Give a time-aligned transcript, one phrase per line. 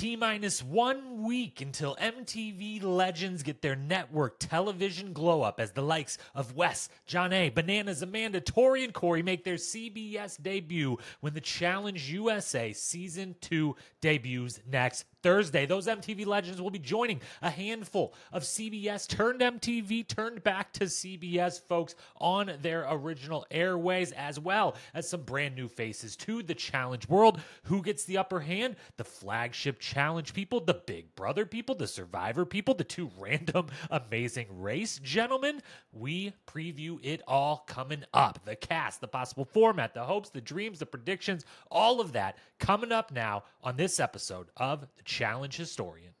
[0.00, 5.82] T minus one week until MTV legends get their network television glow up as the
[5.82, 11.40] likes of Wes, Jonna, Bananas, Amanda, Tori, and Cory make their CBS debut when the
[11.42, 15.66] Challenge USA Season 2 debuts next Thursday.
[15.66, 20.84] Those MTV legends will be joining a handful of CBS turned MTV, turned back to
[20.84, 26.54] CBS folks on their original airways, as well as some brand new faces to the
[26.54, 27.40] challenge world.
[27.64, 28.76] Who gets the upper hand?
[28.96, 34.46] The flagship challenge people, the Big Brother people, the Survivor people, the two random amazing
[34.50, 35.60] race gentlemen.
[35.92, 38.40] We preview it all coming up.
[38.44, 42.92] The cast, the possible format, the hopes, the dreams, the predictions, all of that coming
[42.92, 46.12] up now on this episode of the Challenge Historian.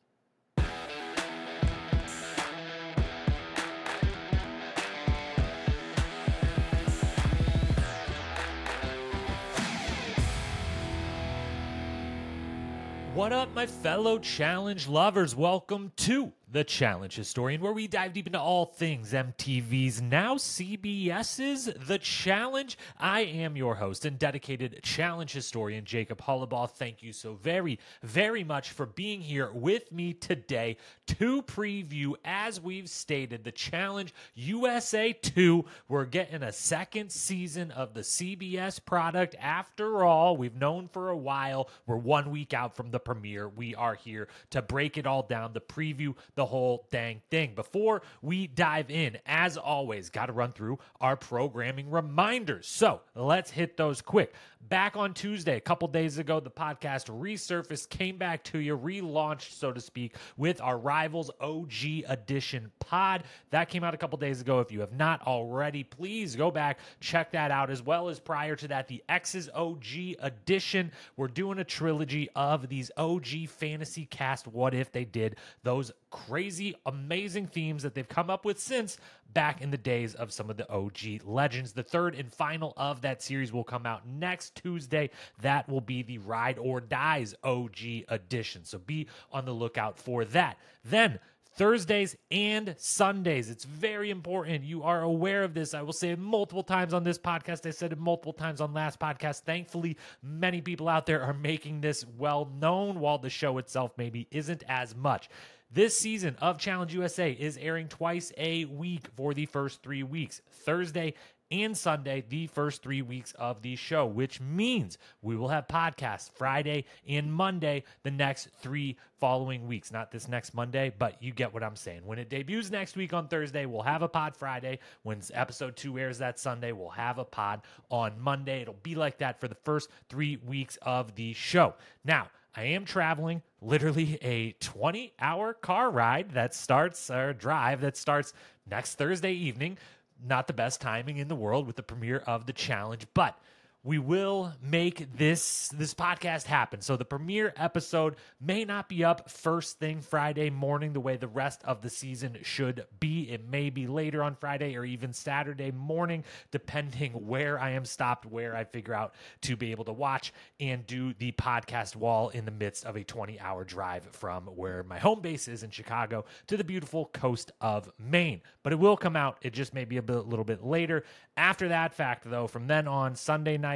[13.14, 15.36] What up, my fellow challenge lovers?
[15.36, 21.70] Welcome to the Challenge Historian, where we dive deep into all things MTV's now CBS's
[21.86, 22.76] The Challenge.
[22.98, 26.68] I am your host and dedicated Challenge Historian, Jacob Hollabaugh.
[26.68, 30.76] Thank you so very, very much for being here with me today
[31.06, 35.64] to preview, as we've stated, the Challenge USA 2.
[35.88, 39.36] We're getting a second season of the CBS product.
[39.40, 41.68] After all, we've known for a while.
[41.86, 43.48] We're one week out from the premiere.
[43.48, 47.54] We are here to break it all down, the preview, the whole dang thing.
[47.54, 52.66] Before we dive in, as always, got to run through our programming reminders.
[52.66, 54.34] So let's hit those quick.
[54.68, 59.52] Back on Tuesday, a couple days ago, the podcast resurfaced, came back to you, relaunched,
[59.52, 63.24] so to speak, with our Rivals OG Edition pod.
[63.50, 64.60] That came out a couple days ago.
[64.60, 68.54] If you have not already, please go back, check that out, as well as prior
[68.56, 70.92] to that, the X's OG Edition.
[71.16, 76.74] We're doing a trilogy of these OG fantasy cast what if they did those crazy,
[76.86, 78.98] amazing themes that they've come up with since
[79.32, 81.72] back in the days of some of the OG legends.
[81.72, 85.10] The third and final of that series will come out next Tuesday.
[85.40, 87.78] That will be the Ride or Dies OG
[88.08, 88.64] edition.
[88.64, 90.58] So be on the lookout for that.
[90.84, 91.20] Then
[91.54, 93.50] Thursdays and Sundays.
[93.50, 94.64] It's very important.
[94.64, 95.74] You are aware of this.
[95.74, 97.66] I will say it multiple times on this podcast.
[97.66, 99.40] I said it multiple times on last podcast.
[99.40, 104.28] Thankfully, many people out there are making this well known, while the show itself maybe
[104.30, 105.28] isn't as much.
[105.72, 110.42] This season of Challenge USA is airing twice a week for the first three weeks
[110.50, 111.14] Thursday
[111.52, 116.28] and Sunday, the first three weeks of the show, which means we will have podcasts
[116.28, 119.92] Friday and Monday the next three following weeks.
[119.92, 122.04] Not this next Monday, but you get what I'm saying.
[122.04, 124.80] When it debuts next week on Thursday, we'll have a pod Friday.
[125.04, 128.62] When episode two airs that Sunday, we'll have a pod on Monday.
[128.62, 131.74] It'll be like that for the first three weeks of the show.
[132.04, 137.96] Now, I am traveling literally a 20 hour car ride that starts or drive that
[137.96, 138.32] starts
[138.68, 139.78] next Thursday evening.
[140.22, 143.38] Not the best timing in the world with the premiere of the challenge, but
[143.82, 146.82] we will make this this podcast happen.
[146.82, 151.26] So the premiere episode may not be up first thing Friday morning the way the
[151.26, 153.30] rest of the season should be.
[153.30, 158.26] It may be later on Friday or even Saturday morning depending where I am stopped,
[158.26, 162.44] where I figure out to be able to watch and do the podcast wall in
[162.44, 166.58] the midst of a 20-hour drive from where my home base is in Chicago to
[166.58, 168.42] the beautiful coast of Maine.
[168.62, 169.38] But it will come out.
[169.40, 171.04] It just may be a bit, little bit later.
[171.38, 173.69] After that fact though, from then on Sunday night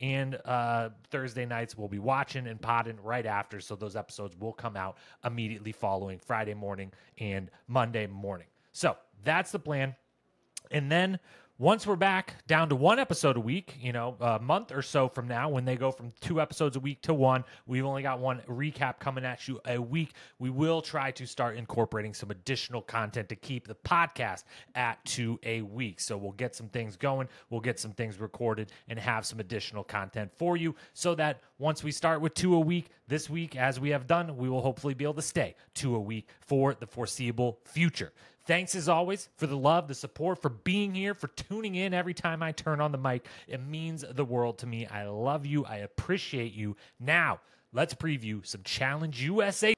[0.00, 1.76] and uh, Thursday nights.
[1.76, 3.60] We'll be watching and potting right after.
[3.60, 8.46] So those episodes will come out immediately following Friday morning and Monday morning.
[8.72, 9.94] So that's the plan.
[10.70, 11.18] And then
[11.60, 15.10] once we're back down to one episode a week, you know, a month or so
[15.10, 18.18] from now, when they go from two episodes a week to one, we've only got
[18.18, 20.14] one recap coming at you a week.
[20.38, 24.44] We will try to start incorporating some additional content to keep the podcast
[24.74, 26.00] at two a week.
[26.00, 29.84] So we'll get some things going, we'll get some things recorded, and have some additional
[29.84, 33.78] content for you so that once we start with two a week, this week, as
[33.78, 36.86] we have done, we will hopefully be able to stay two a week for the
[36.86, 38.12] foreseeable future.
[38.50, 42.14] Thanks as always for the love, the support, for being here, for tuning in every
[42.14, 43.28] time I turn on the mic.
[43.46, 44.86] It means the world to me.
[44.86, 45.64] I love you.
[45.66, 46.74] I appreciate you.
[46.98, 47.38] Now,
[47.72, 49.72] let's preview some Challenge USA.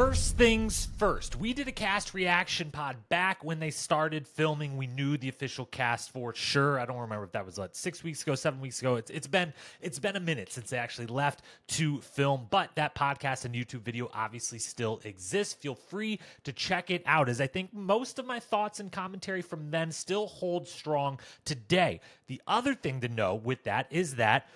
[0.00, 4.78] First things first, we did a cast reaction pod back when they started filming.
[4.78, 6.80] We knew the official cast for sure.
[6.80, 8.96] I don't remember if that was like six weeks ago, seven weeks ago.
[8.96, 9.52] It's, it's been
[9.82, 11.42] it's been a minute since they actually left
[11.72, 15.52] to film, but that podcast and YouTube video obviously still exists.
[15.52, 19.42] Feel free to check it out, as I think most of my thoughts and commentary
[19.42, 22.00] from then still hold strong today.
[22.26, 24.48] The other thing to know with that is that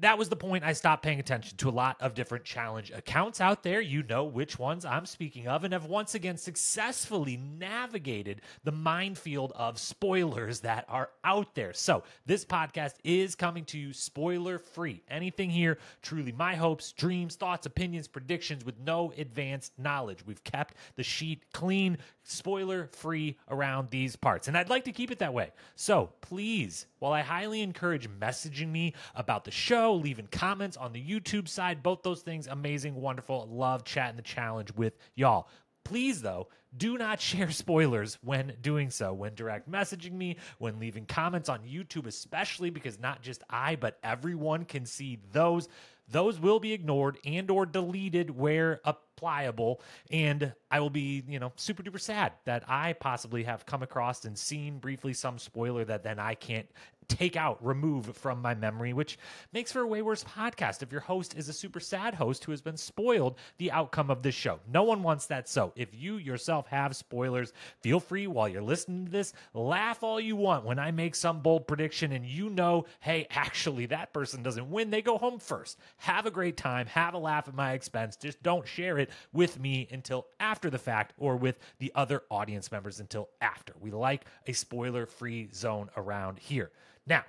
[0.00, 3.40] that was the point I stopped paying attention to a lot of different challenge accounts
[3.40, 3.82] out there.
[3.82, 9.52] You know which ones I'm speaking of, and have once again successfully navigated the minefield
[9.54, 11.74] of spoilers that are out there.
[11.74, 15.02] So, this podcast is coming to you spoiler free.
[15.08, 20.24] Anything here, truly my hopes, dreams, thoughts, opinions, predictions with no advanced knowledge.
[20.24, 25.10] We've kept the sheet clean, spoiler free around these parts, and I'd like to keep
[25.10, 25.50] it that way.
[25.74, 31.02] So, please, while I highly encourage messaging me about the show, leaving comments on the
[31.02, 33.48] YouTube side, both those things amazing, wonderful.
[33.50, 35.48] Love chatting the challenge with y'all.
[35.84, 41.06] Please, though, do not share spoilers when doing so, when direct messaging me, when leaving
[41.06, 45.68] comments on YouTube, especially because not just I, but everyone can see those.
[46.08, 49.80] Those will be ignored and or deleted where applicable.
[50.10, 54.24] And I will be, you know, super duper sad that I possibly have come across
[54.24, 56.68] and seen briefly some spoiler that then I can't
[57.12, 59.18] take out, remove from my memory, which
[59.52, 62.52] makes for a way worse podcast if your host is a super sad host who
[62.52, 64.60] has been spoiled the outcome of this show.
[64.72, 65.48] No one wants that.
[65.48, 70.20] So if you yourself have spoilers, feel free while you're listening to this, laugh all
[70.20, 74.42] you want when I make some bold prediction and you know, hey, actually, that person
[74.42, 74.90] doesn't win.
[74.90, 75.78] They go home first.
[75.98, 78.16] Have a great time, have a laugh at my expense.
[78.16, 82.70] Just don't share it with me until after the fact or with the other audience
[82.72, 83.74] members until after.
[83.80, 86.70] We like a spoiler free zone around here.
[87.06, 87.24] Now,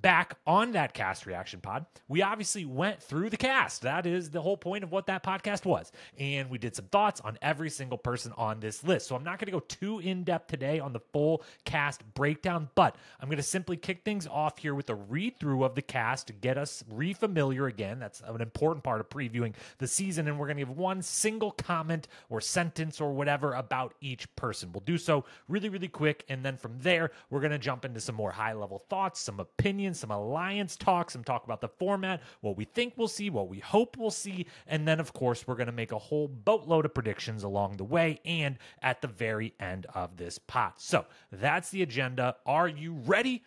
[0.00, 3.82] back on that cast reaction pod, we obviously went through the cast.
[3.82, 5.92] That is the whole point of what that podcast was.
[6.18, 9.08] And we did some thoughts on every single person on this list.
[9.08, 12.68] So I'm not going to go too in depth today on the full cast breakdown,
[12.74, 15.82] but I'm going to simply kick things off here with a read through of the
[15.82, 17.98] cast to get us refamiliar again.
[17.98, 20.28] That's an important part of previewing the season.
[20.28, 24.72] And we're going to give one single comment or sentence or whatever about each person.
[24.72, 26.24] We'll do so really, really quick.
[26.28, 29.40] And then from there, we're going to jump into some more high level thoughts, some
[29.40, 33.48] opinions some alliance talk, some talk about the format, what we think we'll see, what
[33.48, 36.84] we hope we'll see, and then, of course, we're going to make a whole boatload
[36.84, 40.80] of predictions along the way and at the very end of this pot.
[40.80, 42.36] So that's the agenda.
[42.46, 43.44] Are you ready?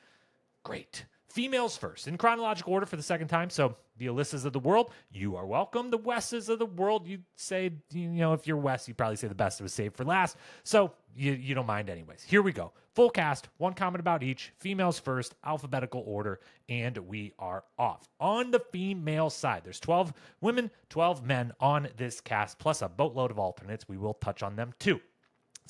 [0.64, 1.06] Great.
[1.30, 3.50] Females first, in chronological order for the second time.
[3.50, 5.92] So the Alyssas of the world, you are welcome.
[5.92, 9.28] The Wesses of the world, you say, you know, if you're Wes, you probably say
[9.28, 10.38] the best was saved for last.
[10.64, 12.24] So you, you don't mind anyways.
[12.24, 12.72] Here we go.
[12.96, 14.54] Full cast, one comment about each.
[14.58, 18.10] Females first, alphabetical order, and we are off.
[18.20, 20.12] On the female side, there's 12
[20.42, 23.88] women, 12 men on this cast, plus a boatload of alternates.
[23.88, 25.00] We will touch on them too.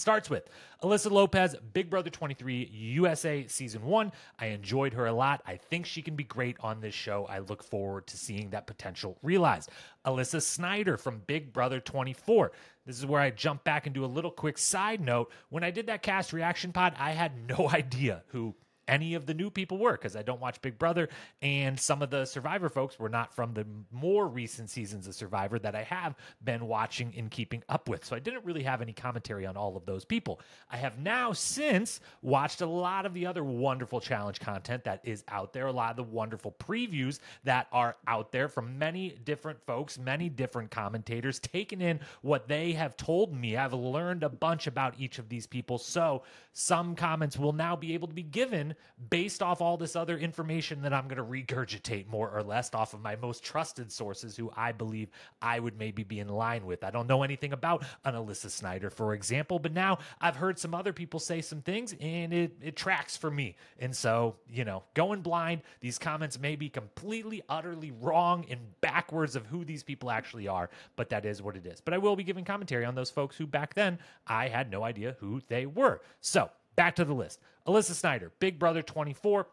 [0.02, 0.50] Starts with
[0.82, 4.12] Alyssa Lopez, Big Brother 23 USA Season 1.
[4.40, 5.44] I enjoyed her a lot.
[5.46, 7.28] I think she can be great on this show.
[7.30, 9.70] I look forward to seeing that potential realized.
[10.04, 12.52] Alyssa Snyder from Big Brother 24.
[12.88, 15.32] This is where I jump back and do a little quick side note.
[15.50, 18.56] When I did that cast reaction pod, I had no idea who
[18.88, 21.10] any of the new people were because I don't watch Big Brother,
[21.42, 25.60] and some of the Survivor folks were not from the more recent seasons of Survivor
[25.60, 28.04] that I have been watching and keeping up with.
[28.06, 30.40] So I didn't really have any commentary on all of those people.
[30.70, 35.24] I have now since watched a lot of the other wonderful challenge content that is
[35.28, 39.60] out there, a lot of the wonderful previews that are out there from many different
[39.66, 43.58] folks, many different commentators, taking in what they have told me.
[43.58, 45.78] I've learned a bunch about each of these people.
[45.78, 46.24] So
[46.54, 48.71] some comments will now be able to be given
[49.10, 52.94] based off all this other information that I'm going to regurgitate more or less off
[52.94, 55.10] of my most trusted sources who I believe
[55.42, 56.84] I would maybe be in line with.
[56.84, 60.74] I don't know anything about an Alyssa Snyder, for example, but now I've heard some
[60.74, 63.56] other people say some things and it, it tracks for me.
[63.80, 69.36] And so, you know, going blind, these comments may be completely, utterly wrong and backwards
[69.36, 71.82] of who these people actually are, but that is what it is.
[71.82, 74.84] But I will be giving commentary on those folks who back then I had no
[74.84, 76.02] idea who they were.
[76.22, 77.40] So, back to the list.
[77.68, 79.48] Alyssa Snyder, Big Brother 24.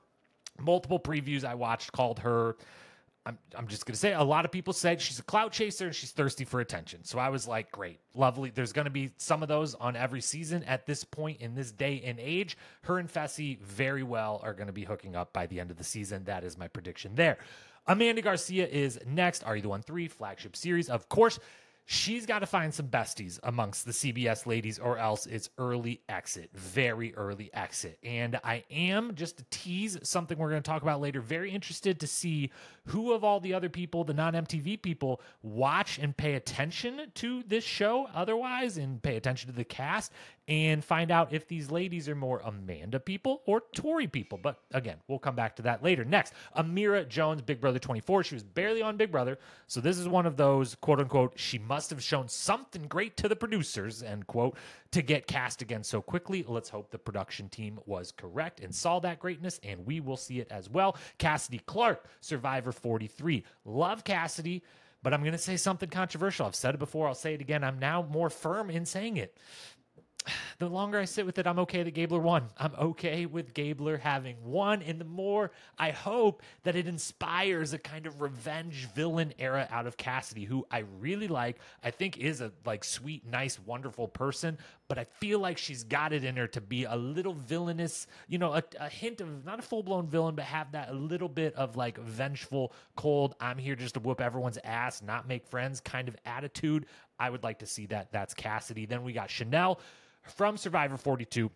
[0.61, 2.57] Multiple previews I watched called her.
[3.25, 5.87] I'm, I'm just going to say a lot of people said she's a clout chaser
[5.87, 7.05] and she's thirsty for attention.
[7.05, 8.51] So I was like, great, lovely.
[8.51, 11.71] There's going to be some of those on every season at this point in this
[11.71, 12.57] day and age.
[12.83, 15.77] Her and Fessy very well are going to be hooking up by the end of
[15.77, 16.25] the season.
[16.25, 17.39] That is my prediction there.
[17.87, 19.45] Amanda Garcia is next.
[19.45, 20.89] Are You the One 3 flagship series?
[20.89, 21.39] Of course
[21.91, 26.51] she's got to find some besties amongst the CBS ladies, or else it's early exit,
[26.53, 27.99] very early exit.
[28.03, 31.23] And I am just to tease something we're going to talk about later.
[31.23, 32.51] Very interested to see
[32.85, 37.43] who of all the other people, the non MTV people, watch and pay attention to
[37.45, 40.13] this show otherwise, and pay attention to the cast,
[40.49, 44.39] and find out if these ladies are more Amanda people or Tori people.
[44.39, 46.07] But again, we'll come back to that later.
[46.07, 48.25] Next, Ameerah Jones, Big Brother 24.
[48.25, 49.39] She was barely on Big Brother.
[49.67, 53.29] So this is one of those quote unquote, she must have shown something great to
[53.29, 54.57] the producers, end quote,
[54.93, 56.43] to get cast again so quickly.
[56.49, 60.41] Let's hope the production team was correct and saw that greatness, and we will see
[60.41, 60.97] it as well.
[61.19, 63.45] Cassidy Clark, Survivor 43.
[63.67, 64.63] Love Cassidy,
[65.03, 66.47] but I'm going to say something controversial.
[66.47, 67.07] I've said it before.
[67.07, 67.63] I'll say it again.
[67.63, 69.37] I'm now more firm in saying it
[70.59, 72.49] the longer I sit with it, I'm okay that Gabler won.
[72.59, 74.83] I'm okay with Gabler having won.
[74.83, 79.87] And the more I hope that it inspires a kind of revenge villain era out
[79.87, 81.59] of Cassidy, who I really like.
[81.83, 84.59] I think is a like sweet, nice, wonderful person,
[84.89, 88.39] but I feel like she's got it in her to be a little villainous, you
[88.39, 91.29] know, a, a hint of not a full blown villain, but have that a little
[91.29, 95.81] bit of like vengeful, cold, I'm here just to whoop everyone's ass, not make friends
[95.81, 96.87] kind of attitude.
[97.19, 98.13] I would like to see that.
[98.13, 98.87] That's Cassidy.
[98.87, 99.81] Then we got Chanel
[100.31, 101.51] from Survivor 42.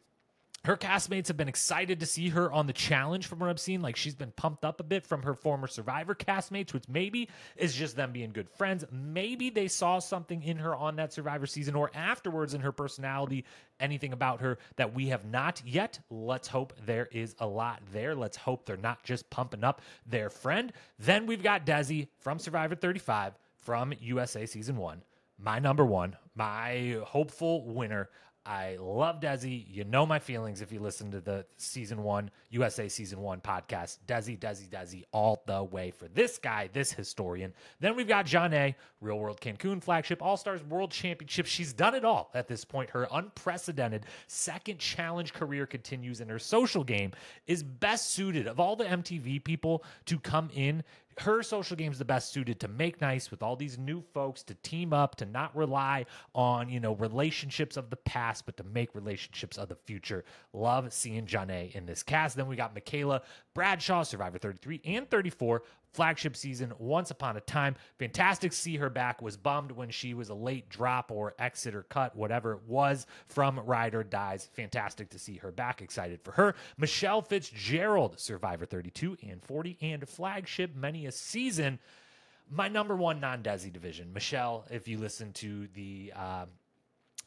[0.64, 3.82] Her castmates have been excited to see her on the challenge from what I've seen.
[3.82, 7.74] Like she's been pumped up a bit from her former Survivor castmates, which maybe is
[7.74, 8.84] just them being good friends.
[8.92, 13.44] Maybe they saw something in her on that Survivor season or afterwards in her personality,
[13.80, 15.98] anything about her that we have not yet.
[16.10, 18.14] Let's hope there is a lot there.
[18.14, 20.72] Let's hope they're not just pumping up their friend.
[20.96, 25.02] Then we've got Desi from Survivor 35 from USA Season 1.
[25.38, 28.10] My number one, my hopeful winner
[28.44, 29.64] I love Desi.
[29.70, 33.98] You know my feelings if you listen to the season one, USA season one podcast.
[34.08, 37.52] Desi, Desi, Desi, all the way for this guy, this historian.
[37.78, 41.46] Then we've got Jonna, Real World Cancun flagship, All Stars World Championship.
[41.46, 42.90] She's done it all at this point.
[42.90, 47.12] Her unprecedented second challenge career continues, and her social game
[47.46, 50.82] is best suited of all the MTV people to come in
[51.20, 54.42] her social game is the best suited to make nice with all these new folks
[54.44, 58.64] to team up to not rely on you know relationships of the past but to
[58.64, 60.24] make relationships of the future.
[60.52, 62.36] Love seeing Jonna in this cast.
[62.36, 63.22] Then we got Michaela
[63.54, 65.62] Bradshaw Survivor 33 and 34
[65.92, 67.76] flagship season once upon a time.
[67.98, 69.22] Fantastic see her back.
[69.22, 73.06] Was bummed when she was a late drop or exit or cut, whatever it was
[73.26, 74.48] from Ride or Dies.
[74.52, 75.82] Fantastic to see her back.
[75.82, 76.54] Excited for her.
[76.78, 81.78] Michelle Fitzgerald, Survivor 32 and 40 and flagship many a season.
[82.50, 84.66] My number one non-Desi division, Michelle.
[84.70, 86.48] If you listen to the um,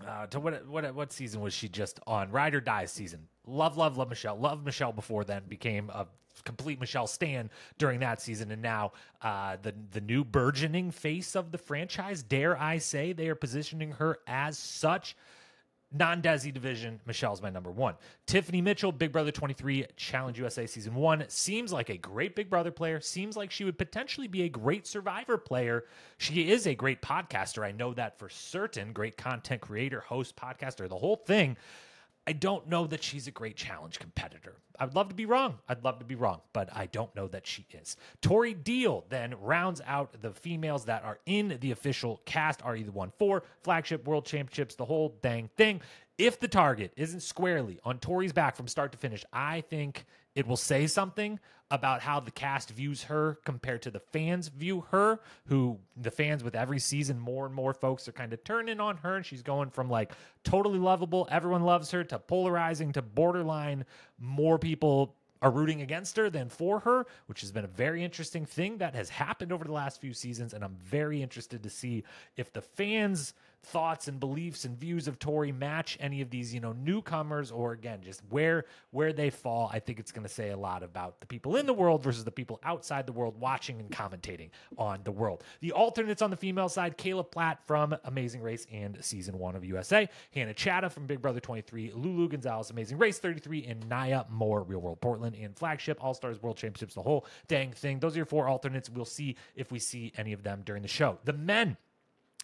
[0.05, 2.31] uh, to what what what season was she just on?
[2.31, 3.27] Ride or Die season.
[3.47, 4.37] Love, love, love Michelle.
[4.37, 5.43] Love Michelle before then.
[5.47, 6.07] Became a
[6.43, 11.51] complete Michelle Stan during that season, and now uh, the the new burgeoning face of
[11.51, 12.23] the franchise.
[12.23, 15.15] Dare I say they are positioning her as such?
[15.97, 17.95] Non Desi division, Michelle's my number one.
[18.25, 22.71] Tiffany Mitchell, Big Brother 23, Challenge USA Season 1, seems like a great Big Brother
[22.71, 22.99] player.
[22.99, 25.85] Seems like she would potentially be a great Survivor player.
[26.17, 27.63] She is a great podcaster.
[27.63, 28.91] I know that for certain.
[28.91, 31.55] Great content creator, host, podcaster, the whole thing.
[32.27, 34.55] I don't know that she's a great challenge competitor.
[34.79, 35.59] I'd love to be wrong.
[35.69, 37.97] I'd love to be wrong, but I don't know that she is.
[38.21, 42.83] Tori Deal then rounds out the females that are in the official cast Are You
[42.83, 45.81] the One four flagship world championships, the whole dang thing.
[46.17, 50.45] If the target isn't squarely on Tori's back from start to finish, I think it
[50.45, 51.39] will say something
[51.71, 56.43] about how the cast views her compared to the fans view her, who the fans
[56.43, 59.15] with every season, more and more folks are kind of turning on her.
[59.15, 60.11] And she's going from like
[60.43, 63.85] totally lovable, everyone loves her, to polarizing, to borderline,
[64.19, 68.45] more people are rooting against her than for her, which has been a very interesting
[68.45, 70.53] thing that has happened over the last few seasons.
[70.53, 72.03] And I'm very interested to see
[72.37, 73.33] if the fans
[73.65, 77.73] thoughts and beliefs and views of Tori match any of these, you know, newcomers or
[77.73, 79.69] again, just where where they fall.
[79.73, 82.23] I think it's going to say a lot about the people in the world versus
[82.23, 85.43] the people outside the world watching and commentating on the world.
[85.61, 89.65] The alternates on the female side, Cayla Platt from Amazing Race and season one of
[89.65, 94.63] USA, Hannah Chaddha from Big Brother 23, Lulu Gonzalez, Amazing Race 33, and Nia Moore,
[94.63, 97.99] Real World Portland, and Flagship All Stars World Championships, the whole dang thing.
[97.99, 98.89] Those are your four alternates.
[98.89, 101.17] We'll see if we see any of them during the show.
[101.23, 101.77] The men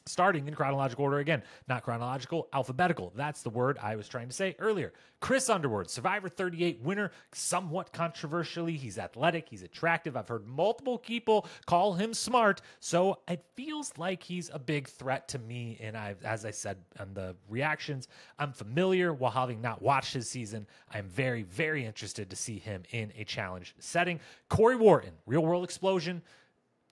[0.05, 3.11] starting in chronological order again, not chronological, alphabetical.
[3.15, 4.93] That's the word I was trying to say earlier.
[5.19, 8.75] Chris Underwood, Survivor 38 winner, somewhat controversially.
[8.75, 10.17] He's athletic, he's attractive.
[10.17, 15.27] I've heard multiple people call him smart, so it feels like he's a big threat
[15.29, 15.77] to me.
[15.79, 18.07] And I, as I said on the reactions,
[18.39, 20.65] I'm familiar while having not watched his season.
[20.91, 24.19] I'm very, very interested to see him in a challenge setting.
[24.49, 26.21] Corey Wharton, Real World Explosion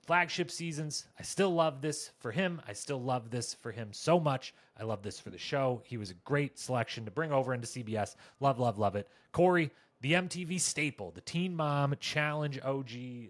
[0.09, 1.05] flagship seasons.
[1.19, 2.63] I still love this for him.
[2.67, 4.55] I still love this for him so much.
[4.75, 5.83] I love this for the show.
[5.85, 8.15] He was a great selection to bring over into CBS.
[8.39, 9.07] Love, love, love it.
[9.33, 9.69] Cory,
[10.01, 12.89] the MTV staple, the Teen Mom Challenge OG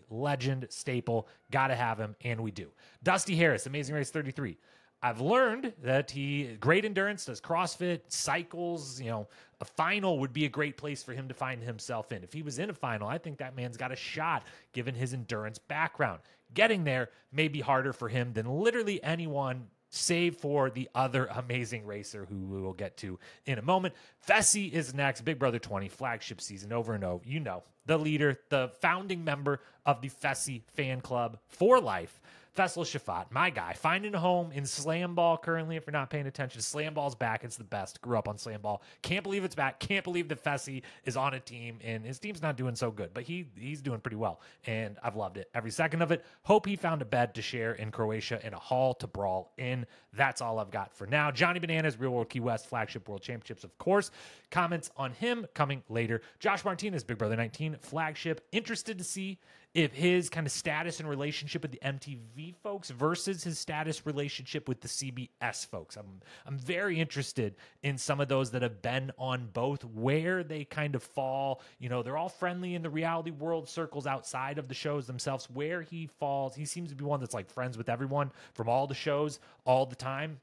[0.09, 1.27] legend staple.
[1.51, 2.69] Gotta have him, and we do.
[3.03, 4.55] Dusty Harris, Amazing Race 33.
[5.01, 8.99] I've learned that he great endurance, does CrossFit, cycles.
[8.99, 9.27] You know,
[9.61, 12.23] a final would be a great place for him to find himself in.
[12.23, 14.43] If he was in a final, I think that man's got a shot
[14.73, 16.19] given his endurance background.
[16.53, 21.85] Getting there may be harder for him than literally anyone save for the other amazing
[21.85, 23.93] racer who we will get to in a moment.
[24.27, 25.21] Fessy is next.
[25.21, 27.23] Big Brother 20 flagship season over and over.
[27.25, 32.21] You know, the leader, the founding member of the Fessy fan club for life.
[32.57, 35.75] Faysal Shafaat, my guy, finding a home in slam ball currently.
[35.75, 37.43] If you're not paying attention, slam ball's back.
[37.43, 38.01] It's the best.
[38.01, 38.81] Grew up on slam ball.
[39.01, 39.79] Can't believe it's back.
[39.79, 43.13] Can't believe that Fessy is on a team and his team's not doing so good,
[43.13, 44.41] but he he's doing pretty well.
[44.65, 46.25] And I've loved it every second of it.
[46.43, 49.85] Hope he found a bed to share in Croatia and a hall to brawl in.
[50.13, 51.31] That's all I've got for now.
[51.31, 54.11] Johnny Bananas, Real World Key West flagship world championships, of course.
[54.49, 56.21] Comments on him coming later.
[56.39, 58.45] Josh Martinez, Big Brother 19 flagship.
[58.51, 59.39] Interested to see
[59.73, 64.67] if his kind of status and relationship with the MTV folks versus his status relationship
[64.67, 65.95] with the CBS folks.
[65.95, 70.65] I'm I'm very interested in some of those that have been on both where they
[70.65, 71.61] kind of fall.
[71.77, 75.47] You know, they're all friendly in the reality world circles outside of the shows themselves
[75.51, 76.55] where he falls.
[76.55, 79.85] He seems to be one that's like friends with everyone from all the shows all
[79.85, 80.39] the time.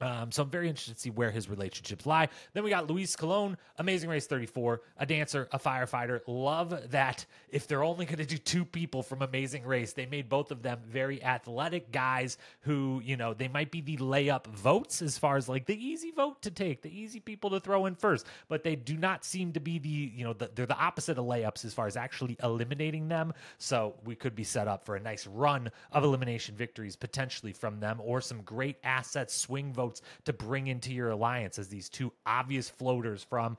[0.00, 2.28] Um, so I'm very interested to see where his relationships lie.
[2.52, 6.20] Then we got Luis Colon, Amazing Race 34, a dancer, a firefighter.
[6.26, 10.28] Love that if they're only going to do two people from Amazing Race, they made
[10.28, 15.02] both of them very athletic guys who, you know, they might be the layup votes
[15.02, 17.94] as far as like the easy vote to take, the easy people to throw in
[17.94, 21.18] first, but they do not seem to be the, you know, the, they're the opposite
[21.18, 23.32] of layups as far as actually eliminating them.
[23.58, 27.80] So we could be set up for a nice run of elimination victories potentially from
[27.80, 29.87] them or some great assets, swing votes
[30.24, 33.56] to bring into your alliance as these two obvious floaters from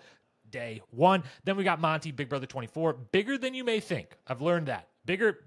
[0.49, 1.23] day one.
[1.43, 4.17] Then we got Monte, Big Brother 24, bigger than you may think.
[4.27, 4.87] I've learned that.
[5.05, 5.39] Bigger,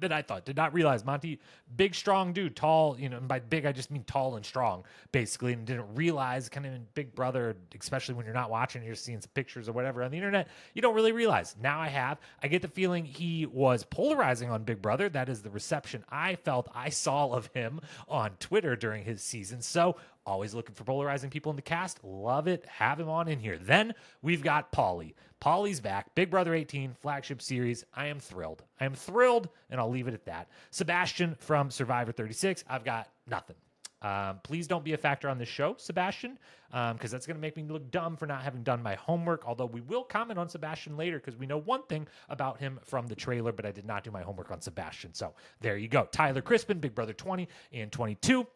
[0.00, 0.44] than I thought.
[0.44, 1.38] Did not realize Monte,
[1.76, 2.98] big, strong dude, tall.
[2.98, 5.52] You know, by big I just mean tall and strong, basically.
[5.52, 9.20] And didn't realize, kind of in Big Brother, especially when you're not watching, you're seeing
[9.20, 10.48] some pictures or whatever on the internet.
[10.74, 11.54] You don't really realize.
[11.62, 12.18] Now I have.
[12.42, 15.08] I get the feeling he was polarizing on Big Brother.
[15.08, 19.60] That is the reception I felt I saw of him on Twitter during his season.
[19.60, 22.02] So always looking for polarizing people in the cast.
[22.04, 22.64] Love it.
[22.66, 23.58] Have him on in here.
[23.58, 25.14] Then we've got Paulie.
[25.40, 26.14] Paulie's back.
[26.14, 27.84] Big Brother 18 flagship series.
[27.94, 28.62] I am thrilled.
[28.80, 30.48] I am thrilled, and I'll leave it at that.
[30.70, 32.64] Sebastian from Survivor 36.
[32.68, 33.56] I've got nothing.
[34.02, 36.38] Um, please don't be a factor on this show, Sebastian,
[36.70, 39.46] because um, that's going to make me look dumb for not having done my homework.
[39.46, 43.06] Although we will comment on Sebastian later because we know one thing about him from
[43.06, 45.12] the trailer, but I did not do my homework on Sebastian.
[45.12, 46.08] So there you go.
[46.12, 48.46] Tyler Crispen, Big Brother 20 and 22.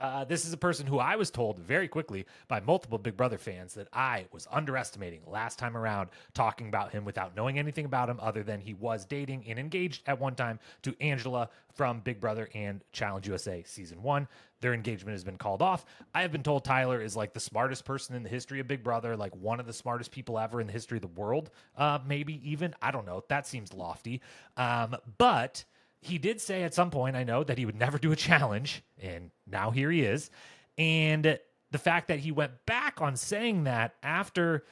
[0.00, 3.38] Uh, this is a person who I was told very quickly by multiple Big Brother
[3.38, 8.08] fans that I was underestimating last time around, talking about him without knowing anything about
[8.08, 12.20] him other than he was dating and engaged at one time to Angela from Big
[12.20, 14.28] Brother and Challenge USA season one.
[14.60, 15.84] Their engagement has been called off.
[16.14, 18.84] I have been told Tyler is like the smartest person in the history of Big
[18.84, 21.98] Brother, like one of the smartest people ever in the history of the world, uh,
[22.06, 22.74] maybe even.
[22.82, 23.24] I don't know.
[23.28, 24.20] That seems lofty.
[24.56, 25.64] Um, but
[26.00, 28.82] he did say at some point, I know, that he would never do a challenge,
[29.00, 30.30] and now here he is.
[30.76, 31.38] And
[31.70, 34.64] the fact that he went back on saying that after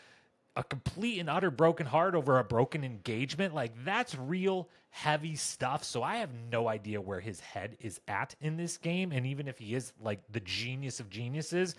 [0.54, 5.84] a complete and utter broken heart over a broken engagement, like that's real heavy stuff.
[5.84, 9.12] So I have no idea where his head is at in this game.
[9.12, 11.74] And even if he is like the genius of geniuses,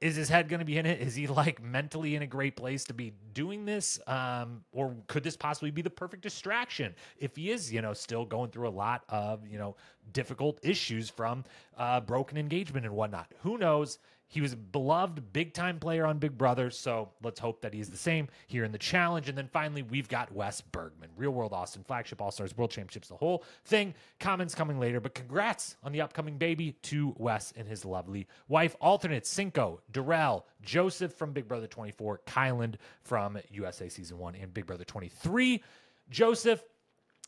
[0.00, 1.00] is his head going to be in it?
[1.00, 3.98] Is he like mentally in a great place to be doing this?
[4.06, 8.24] Um, or could this possibly be the perfect distraction if he is, you know, still
[8.24, 9.76] going through a lot of, you know,
[10.12, 11.44] difficult issues from
[11.76, 13.32] uh, broken engagement and whatnot?
[13.40, 13.98] Who knows?
[14.30, 17.88] He was a beloved big time player on Big Brother, so let's hope that he's
[17.88, 19.30] the same here in the challenge.
[19.30, 23.08] And then finally, we've got Wes Bergman, Real World Austin, Flagship All Stars, World Championships,
[23.08, 23.94] the whole thing.
[24.20, 28.76] Comments coming later, but congrats on the upcoming baby to Wes and his lovely wife.
[28.82, 34.66] Alternate Cinco, Darrell, Joseph from Big Brother 24, Kyland from USA Season 1, and Big
[34.66, 35.62] Brother 23.
[36.10, 36.62] Joseph,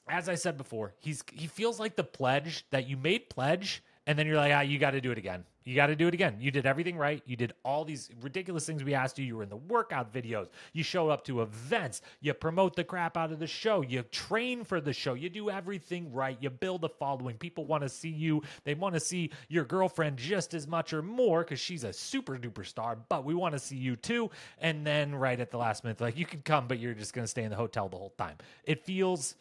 [0.07, 4.19] as I said before, he's he feels like the pledge that you made pledge, and
[4.19, 6.15] then you're like, ah, you got to do it again you got to do it
[6.15, 6.37] again.
[6.41, 7.23] You did everything right.
[7.27, 9.25] You did all these ridiculous things we asked you.
[9.25, 10.49] You were in the workout videos.
[10.73, 12.01] You showed up to events.
[12.21, 13.83] You promote the crap out of the show.
[13.83, 15.15] You train for the show.
[15.15, 16.39] You do everything right.
[16.41, 17.37] You build a following.
[17.37, 18.43] People want to see you.
[18.65, 22.37] They want to see your girlfriend just as much or more because she's a super
[22.37, 24.31] duper star, but we want to see you too.
[24.59, 27.25] And then right at the last minute, like you can come, but you're just going
[27.25, 28.37] to stay in the hotel the whole time.
[28.65, 29.37] It feels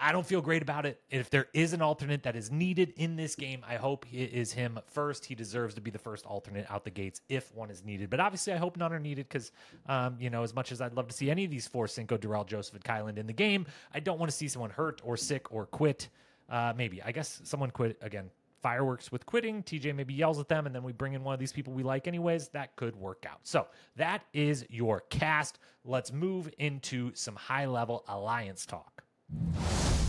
[0.00, 1.00] I don't feel great about it.
[1.10, 4.52] If there is an alternate that is needed in this game, I hope it is
[4.52, 5.24] him first.
[5.24, 8.10] He deserves to be the first alternate out the gates if one is needed.
[8.10, 9.52] But obviously, I hope none are needed because,
[9.86, 12.16] um, you know, as much as I'd love to see any of these four Cinco,
[12.16, 15.16] Darrell, Joseph, and Kyland in the game, I don't want to see someone hurt or
[15.16, 16.08] sick or quit.
[16.48, 17.02] Uh, maybe.
[17.02, 18.30] I guess someone quit again.
[18.62, 19.62] Fireworks with quitting.
[19.62, 21.82] TJ maybe yells at them, and then we bring in one of these people we
[21.82, 22.48] like, anyways.
[22.48, 23.40] That could work out.
[23.42, 25.58] So that is your cast.
[25.84, 28.95] Let's move into some high level alliance talk
[29.32, 30.05] you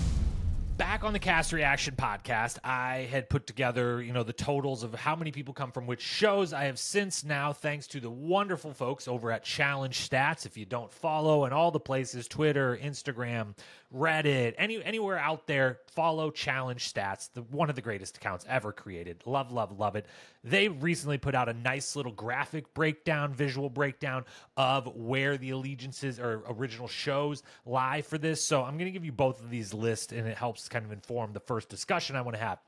[0.78, 4.94] back on the cast reaction podcast i had put together you know the totals of
[4.94, 6.54] how many people come from which shows.
[6.54, 10.66] I have since now thanks to the wonderful folks over at challenge stats if you
[10.66, 13.56] don't follow and all the places twitter instagram
[13.94, 18.72] reddit any anywhere out there follow challenge stats the one of the greatest accounts ever
[18.72, 19.24] created.
[19.26, 20.06] Love love love it.
[20.44, 24.26] They recently put out a nice little graphic breakdown visual breakdown
[24.58, 28.44] of where the allegiances or original shows lie for this.
[28.44, 30.92] So i'm going to give you both of these lists and it helps kind of
[30.92, 32.60] inform the first discussion I want to have.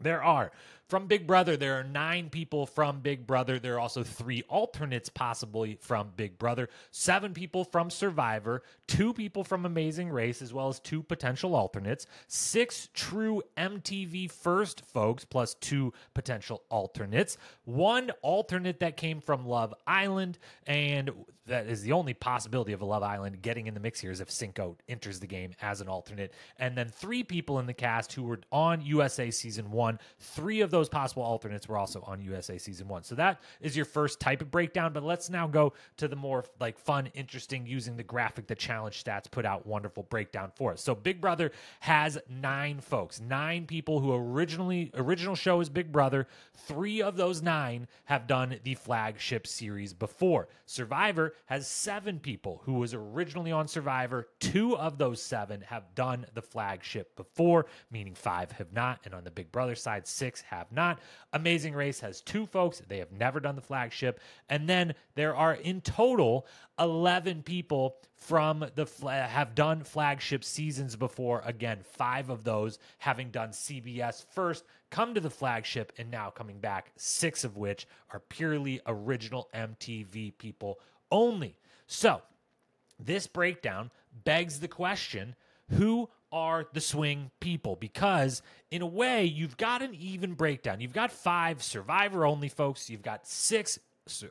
[0.00, 0.52] There are
[0.88, 3.58] from Big Brother, there are nine people from Big Brother.
[3.58, 9.42] There are also three alternates possibly from Big Brother, seven people from Survivor, two people
[9.42, 15.54] from Amazing Race, as well as two potential alternates, six true MTV first folks, plus
[15.54, 21.10] two potential alternates, one alternate that came from Love Island, and
[21.46, 24.20] that is the only possibility of a Love Island getting in the mix here is
[24.20, 28.12] if Cinco enters the game as an alternate, and then three people in the cast
[28.12, 29.98] who were on USA season one.
[30.18, 33.02] Three of those possible alternates were also on USA season one.
[33.02, 34.92] So that is your first type of breakdown.
[34.92, 39.02] But let's now go to the more like fun, interesting, using the graphic that Challenge
[39.02, 39.66] Stats put out.
[39.66, 40.82] Wonderful breakdown for us.
[40.82, 46.26] So Big Brother has nine folks, nine people who originally original show is Big Brother.
[46.54, 50.48] Three of those nine have done the flagship series before.
[50.66, 54.28] Survivor has seven people who was originally on Survivor.
[54.40, 59.00] Two of those seven have done the flagship before, meaning five have not.
[59.04, 61.00] And on the Big Brother side, six have not.
[61.32, 62.82] Amazing Race has two folks.
[62.88, 64.20] They have never done the flagship.
[64.48, 66.46] And then there are in total
[66.78, 71.42] 11 people from the have done flagship seasons before.
[71.44, 76.58] Again, five of those having done CBS first, come to the flagship, and now coming
[76.58, 81.58] back, six of which are purely original MTV people only.
[81.86, 82.22] So,
[82.98, 83.90] this breakdown
[84.24, 85.34] begs the question
[85.70, 90.80] who are the swing people because in a way you've got an even breakdown.
[90.80, 93.78] You've got five survivor only folks you've got six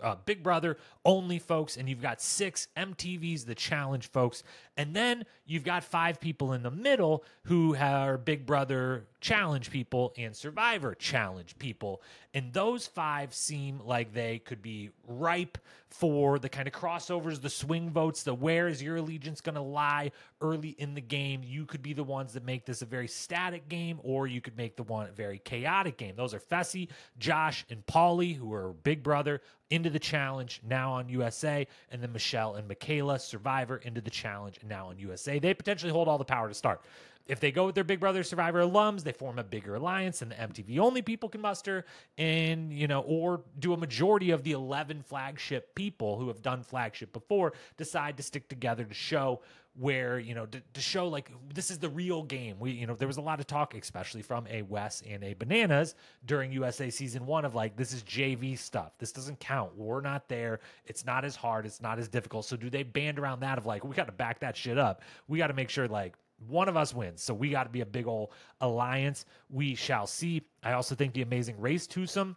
[0.02, 4.44] uh, Big Brother only folks, and you've got six MTV's The Challenge folks,
[4.78, 10.14] and then you've got five people in the middle who are Big Brother Challenge people
[10.18, 12.02] and Survivor Challenge people,
[12.34, 15.58] and those five seem like they could be ripe
[15.88, 19.62] for the kind of crossovers, the swing votes, the where is your allegiance going to
[19.62, 20.12] lie
[20.42, 21.42] early in the game.
[21.44, 24.58] You could be the ones that make this a very static game, or you could
[24.58, 26.16] make the one very chaotic game.
[26.18, 31.10] Those are Fessy, Josh, and Paulie, who are Big Brother into the challenge now on
[31.10, 35.40] USA, and then Michelle and Michaela, Survivor into the challenge now in USA.
[35.40, 36.82] They potentially hold all the power to start.
[37.28, 40.32] If they go with their Big Brother Survivor alums, they form a bigger alliance, and
[40.32, 41.86] the MTV only people can muster,
[42.18, 46.62] and you know, or do a majority of the eleven flagship people who have done
[46.62, 49.42] flagship before decide to stick together to show
[49.78, 52.58] where you know to, to, show like this is the real game.
[52.60, 55.34] We you know there was a lot of talk especially from a wes and a
[55.34, 58.94] bananas during usa season one of like this is jv stuff.
[59.00, 59.76] This doesn't count.
[59.76, 60.62] We're not there.
[60.86, 61.66] It's not as hard.
[61.66, 62.46] It's not as difficult.
[62.46, 65.02] So do they band around that of like we got to back that shit up.
[65.28, 66.16] We got to make sure like
[66.48, 67.22] one of us wins.
[67.24, 69.26] So we got to be a big old alliance.
[69.50, 70.44] We shall see.
[70.64, 72.36] I also think the amazing race twosome,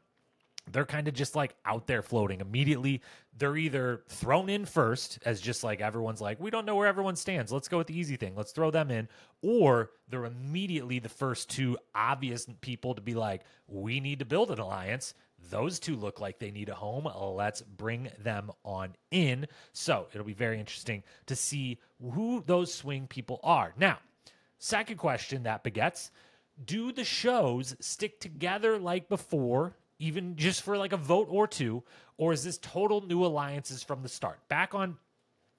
[0.70, 3.02] they're kind of just like out there floating immediately.
[3.36, 7.16] They're either thrown in first, as just like everyone's like, we don't know where everyone
[7.16, 7.52] stands.
[7.52, 8.34] Let's go with the easy thing.
[8.36, 9.08] Let's throw them in.
[9.42, 14.50] Or they're immediately the first two obvious people to be like, we need to build
[14.50, 15.14] an alliance.
[15.50, 17.08] Those two look like they need a home.
[17.36, 19.46] Let's bring them on in.
[19.72, 21.78] So it'll be very interesting to see
[22.12, 23.72] who those swing people are.
[23.78, 23.98] Now,
[24.58, 26.10] second question that begets
[26.64, 31.84] do the shows stick together like before, even just for like a vote or two,
[32.16, 34.40] or is this total new alliances from the start?
[34.48, 34.98] Back on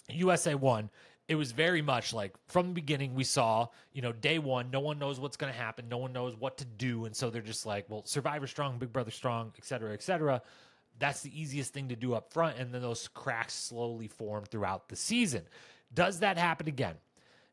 [0.10, 0.90] USA 1,
[1.30, 4.80] it was very much like from the beginning we saw you know day one no
[4.82, 7.42] one knows what's going to happen no one knows what to do and so they're
[7.42, 10.42] just like well survivor strong big brother strong et cetera et cetera.
[10.98, 14.90] That's the easiest thing to do up front and then those cracks slowly form throughout
[14.90, 15.44] the season.
[15.94, 16.96] Does that happen again?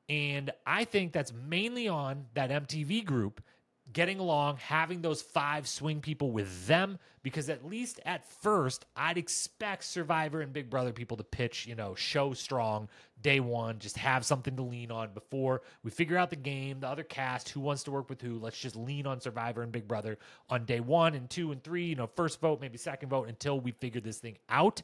[0.08, 3.42] And i think that's mainly on that mtv group
[3.92, 9.18] getting along, having those five swing people with them, because at least at first, I'd
[9.18, 12.88] expect Survivor and Big Brother people to pitch, you know, show strong
[13.22, 16.88] day one, just have something to lean on before we figure out the game, the
[16.88, 18.38] other cast, who wants to work with who.
[18.38, 20.18] Let's just lean on Survivor and Big Brother
[20.48, 23.58] on day one and two and three, you know, first vote, maybe second vote until
[23.58, 24.82] we figure this thing out.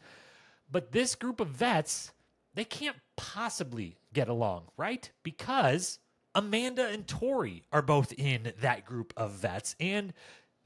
[0.71, 2.13] But this group of vets,
[2.55, 5.11] they can't possibly get along, right?
[5.23, 5.99] Because
[6.35, 9.77] Amanda and Tori are both in that group of vets.
[9.81, 10.13] And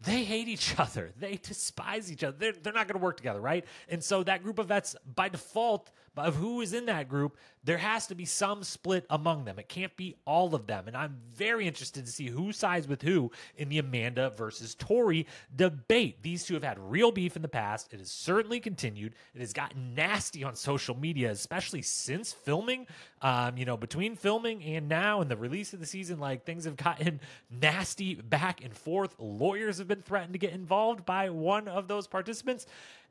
[0.01, 1.13] they hate each other.
[1.19, 2.37] They despise each other.
[2.39, 3.65] They're, they're not going to work together, right?
[3.89, 7.79] And so that group of vets, by default, of who is in that group, there
[7.79, 9.59] has to be some split among them.
[9.59, 10.87] It can't be all of them.
[10.87, 15.27] And I'm very interested to see who sides with who in the Amanda versus Tori
[15.55, 16.23] debate.
[16.23, 17.93] These two have had real beef in the past.
[17.93, 19.15] It has certainly continued.
[19.35, 22.87] It has gotten nasty on social media, especially since filming.
[23.21, 26.65] Um, you know, between filming and now and the release of the season, like things
[26.67, 29.15] have gotten nasty back and forth.
[29.19, 32.67] Lawyers have been threatened to get involved by one of those participants.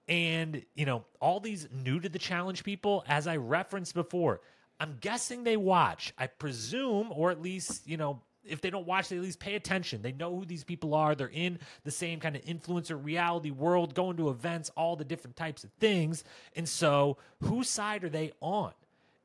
[0.07, 4.41] And, you know, all these new to the challenge people, as I referenced before,
[4.79, 6.13] I'm guessing they watch.
[6.17, 9.55] I presume, or at least, you know, if they don't watch, they at least pay
[9.55, 10.01] attention.
[10.01, 11.15] They know who these people are.
[11.15, 15.35] They're in the same kind of influencer reality world, going to events, all the different
[15.35, 16.23] types of things.
[16.55, 18.73] And so, whose side are they on?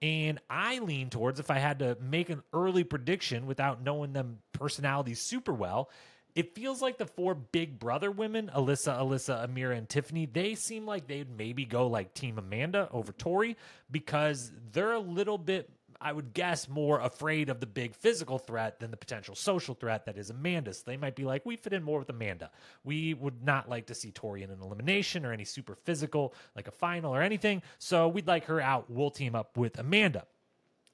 [0.03, 4.38] And I lean towards, if I had to make an early prediction without knowing them
[4.55, 5.90] personalities super well,
[6.35, 10.87] it feels like the four big brother women, Alyssa, Alyssa, Ameerah, and Tiffany, they seem
[10.87, 13.57] like they'd maybe go like Team Amanda over Tori
[13.90, 18.81] because they're a little bit, I would guess, more afraid of the big physical threat
[18.81, 20.73] than the potential social threat that is Amanda.
[20.73, 22.51] So they might be like, we fit in more with Amanda.
[22.85, 26.69] We would not like to see Tori in an elimination or any super physical, like
[26.69, 27.62] a final or anything.
[27.79, 28.90] So we'd like her out.
[28.90, 30.25] We'll team up with Amanda.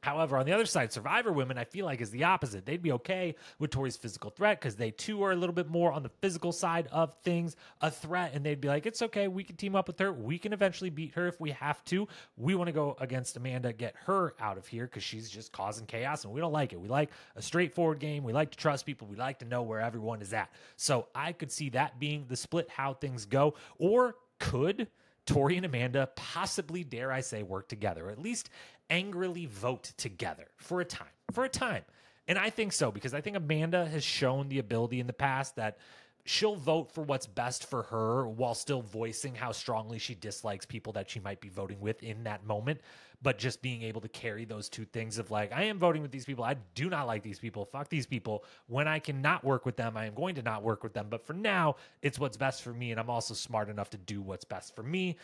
[0.07, 2.65] However, on the other side, Survivor women, I feel like is the opposite.
[2.65, 5.93] They'd be okay with Tori's physical threat because they too are a little bit more
[5.93, 9.43] on the physical side of things, a threat, and they'd be like, it's okay, we
[9.43, 10.13] can team up with her.
[10.13, 12.07] We can eventually beat her if we have to.
[12.37, 15.87] We want to go against Amanda, get her out of here because she's just causing
[15.87, 16.81] chaos and we don't like it.
[16.81, 18.23] We like a straightforward game.
[18.23, 19.09] We like to trust people.
[19.09, 20.53] We like to know where everyone is at.
[20.77, 24.87] So I could see that being the split, how things go, or could.
[25.27, 28.49] Tori and Amanda possibly, dare I say, work together, or at least
[28.89, 31.09] angrily vote together for a time.
[31.33, 31.83] For a time.
[32.29, 35.57] And I think so because I think Amanda has shown the ability in the past
[35.57, 35.79] that
[36.25, 40.93] she'll vote for what's best for her while still voicing how strongly she dislikes people
[40.95, 42.81] that she might be voting with in that moment.
[43.23, 46.11] But just being able to carry those two things of like, I am voting with
[46.11, 46.45] these people.
[46.45, 47.65] I do not like these people.
[47.65, 48.45] Fuck these people.
[48.67, 51.07] When I cannot work with them, I am going to not work with them.
[51.09, 52.91] But for now, it's what's best for me.
[52.91, 55.17] And I'm also smart enough to do what's best for me.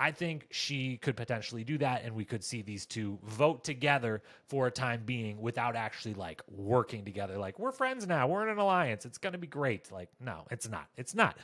[0.00, 4.22] I think she could potentially do that, and we could see these two vote together
[4.48, 7.36] for a time being without actually like working together.
[7.36, 9.92] Like, we're friends now, we're in an alliance, it's gonna be great.
[9.92, 10.86] Like, no, it's not.
[10.96, 11.36] It's not.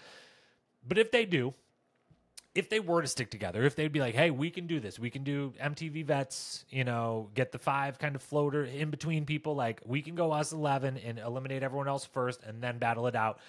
[0.89, 1.53] But if they do,
[2.57, 4.99] if they were to stick together, if they'd be like, hey, we can do this,
[4.99, 9.27] we can do MTV vets, you know, get the five kind of floater in between
[9.27, 13.07] people, like we can go us 11 and eliminate everyone else first and then battle
[13.07, 13.41] it out.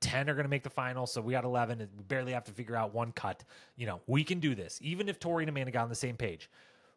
[0.00, 2.44] 10 are going to make the final, so we got 11 and we barely have
[2.44, 3.44] to figure out one cut.
[3.76, 6.16] You know, we can do this, even if Tori and Amanda got on the same
[6.16, 6.50] page.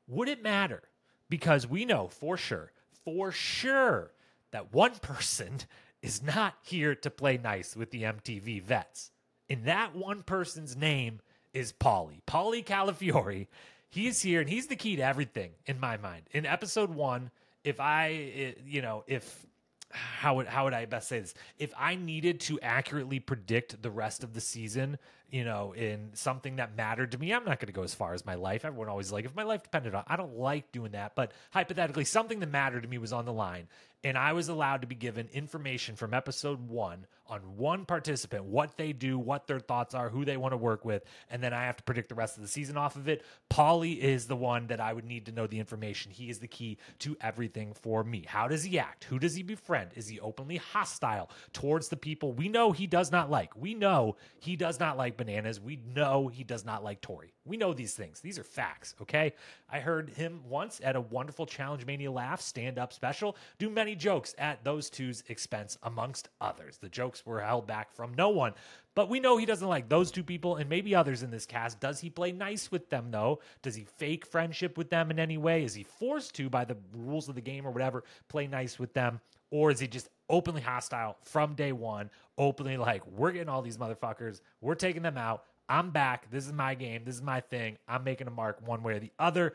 [0.08, 0.84] Would it matter?
[1.30, 2.72] Because we know for sure,
[3.04, 4.14] for sure,
[4.52, 5.60] that one person
[6.02, 9.12] is not here to play nice with the MTV vets.
[9.50, 11.20] And that one person's name
[11.58, 12.22] is Paulie.
[12.28, 13.48] Paulie Calafiore.
[13.90, 16.24] He's here and he's the key to everything in my mind.
[16.32, 17.32] In episode one,
[17.64, 19.46] if I, eh, you know, if
[19.90, 21.34] how would how would I best say this?
[21.58, 25.00] If I needed to accurately predict the rest of the season,
[25.32, 28.14] you know, in something that mattered to me, I'm not going to go as far
[28.14, 28.64] as my life.
[28.64, 30.04] Everyone always like if my life depended on.
[30.06, 33.34] I don't like doing that, but hypothetically, something that mattered to me was on the
[33.34, 33.68] line,
[34.04, 38.78] and I was allowed to be given information from episode one on one participant, what
[38.78, 41.66] they do, what their thoughts are, who they want to work with, and then I
[41.66, 43.24] have to predict the rest of the season off of it.
[43.50, 46.12] Paulie is the one that I would need to know the information.
[46.12, 48.24] He is the key to everything for me.
[48.28, 49.06] How does he act?
[49.06, 49.92] Who does he befriend?
[49.96, 53.56] Is he openly hostile towards the people we know he does not like?
[53.56, 55.60] We know he does not like bananas.
[55.60, 57.34] We know he does not like Tori.
[57.48, 58.20] We know these things.
[58.20, 59.34] These are facts, okay?
[59.70, 63.96] I heard him once at a wonderful Challenge Mania Laugh stand up special do many
[63.96, 66.78] jokes at those two's expense, amongst others.
[66.78, 68.54] The jokes were held back from no one.
[68.96, 71.80] But we know he doesn't like those two people and maybe others in this cast.
[71.80, 73.40] Does he play nice with them, though?
[73.62, 75.64] Does he fake friendship with them in any way?
[75.64, 78.94] Is he forced to, by the rules of the game or whatever, play nice with
[78.94, 79.20] them?
[79.52, 83.78] Or is he just openly hostile from day one, openly like, we're getting all these
[83.78, 85.44] motherfuckers, we're taking them out.
[85.70, 86.30] I'm back.
[86.32, 87.04] This is my game.
[87.06, 87.78] This is my thing.
[87.88, 89.54] I'm making a mark one way or the other.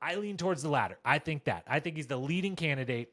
[0.00, 0.98] I lean towards the latter.
[1.04, 1.64] I think that.
[1.66, 3.12] I think he's the leading candidate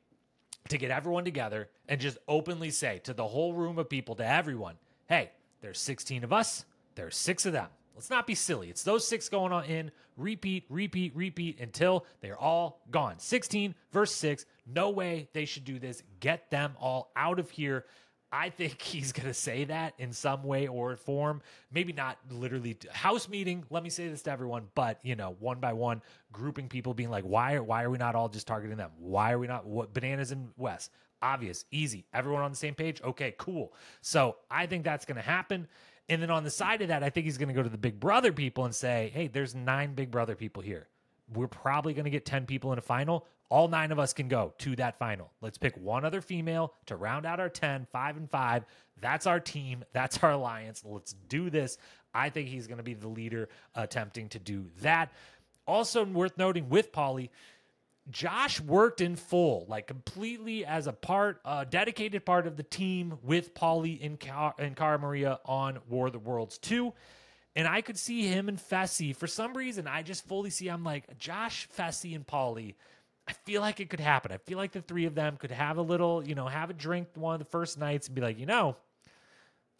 [0.70, 4.28] to get everyone together and just openly say to the whole room of people, to
[4.28, 4.76] everyone,
[5.08, 7.68] hey, there's 16 of us, there's six of them.
[7.96, 8.70] Let's not be silly.
[8.70, 13.20] It's those six going on in, repeat, repeat, repeat until they're all gone.
[13.20, 14.46] 16 verse 6.
[14.68, 16.04] No way they should do this.
[16.20, 17.86] Get them all out of here.
[18.32, 21.42] I think he's going to say that in some way or form.
[21.72, 23.64] Maybe not literally house meeting.
[23.70, 27.10] Let me say this to everyone, but you know, one by one, grouping people, being
[27.10, 27.60] like, "Why?
[27.60, 28.92] Why are we not all just targeting them?
[28.98, 30.90] Why are we not what, bananas and Wes?
[31.22, 32.06] Obvious, easy.
[32.14, 33.02] Everyone on the same page?
[33.02, 33.74] Okay, cool.
[34.02, 35.68] So I think that's going to happen.
[36.08, 37.78] And then on the side of that, I think he's going to go to the
[37.78, 40.88] Big Brother people and say, hey, there's nine Big Brother people here.
[41.34, 43.26] We're probably going to get 10 people in a final.
[43.50, 45.32] All nine of us can go to that final.
[45.42, 48.66] Let's pick one other female to round out our 10, five and five.
[49.00, 49.84] That's our team.
[49.94, 50.84] That's our alliance.
[50.86, 51.78] Let's do this.
[52.14, 55.12] I think he's going to be the leader attempting to do that.
[55.68, 57.30] Also, worth noting with Paulie,
[58.10, 63.18] Josh worked in full, like completely as a part, a dedicated part of the team
[63.24, 66.94] with Paulie and, Car- and Cara Maria on War of the Worlds 2.
[67.56, 69.16] And I could see him and Fessy.
[69.16, 72.76] For some reason, I just fully see I'm like, Josh, Fessy, and Paulie.
[73.28, 74.32] I feel like it could happen.
[74.32, 76.74] I feel like the three of them could have a little, you know, have a
[76.74, 78.76] drink one of the first nights and be like, you know,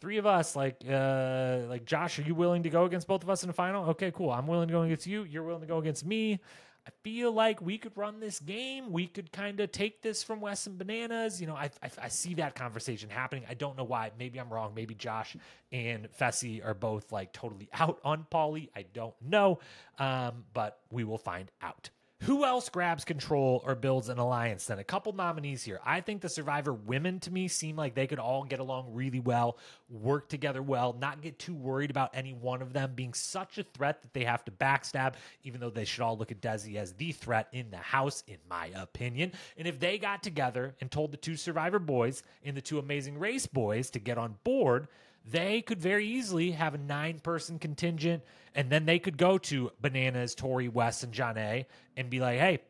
[0.00, 3.30] three of us, like, uh, like Josh, are you willing to go against both of
[3.30, 3.90] us in the final?
[3.90, 4.30] Okay, cool.
[4.30, 5.22] I'm willing to go against you.
[5.24, 6.40] You're willing to go against me.
[6.86, 8.92] I feel like we could run this game.
[8.92, 11.40] We could kind of take this from Wes and Bananas.
[11.40, 13.44] You know, I, I, I, see that conversation happening.
[13.48, 14.12] I don't know why.
[14.16, 14.72] Maybe I'm wrong.
[14.72, 15.36] Maybe Josh
[15.72, 18.68] and Fessy are both like totally out on Paulie.
[18.76, 19.58] I don't know.
[19.98, 21.90] Um, but we will find out.
[22.22, 24.64] Who else grabs control or builds an alliance?
[24.64, 25.80] Then a couple nominees here.
[25.84, 29.20] I think the Survivor women to me seem like they could all get along really
[29.20, 29.58] well,
[29.90, 33.62] work together well, not get too worried about any one of them being such a
[33.62, 36.94] threat that they have to backstab, even though they should all look at Desi as
[36.94, 39.32] the threat in the house, in my opinion.
[39.58, 43.18] And if they got together and told the two Survivor boys and the two Amazing
[43.18, 44.88] Race boys to get on board,
[45.28, 48.22] they could very easily have a nine person contingent
[48.54, 52.60] and then they could go to Bananas, Tori, Wes, and Jonna and be like, hey,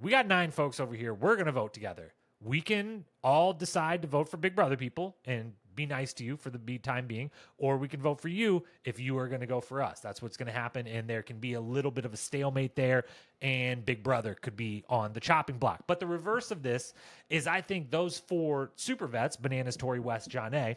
[0.00, 1.14] we got nine folks over here.
[1.14, 2.12] We're going to vote together.
[2.42, 6.36] We can all decide to vote for Big Brother people and be nice to you
[6.36, 9.46] for the time being, or we can vote for you if you are going to
[9.46, 10.00] go for us.
[10.00, 10.86] That's what's going to happen.
[10.86, 13.04] And there can be a little bit of a stalemate there,
[13.40, 15.84] and Big Brother could be on the chopping block.
[15.86, 16.92] But the reverse of this
[17.28, 20.76] is I think those four super vets, Bananas, Tori, Wes, Jonna,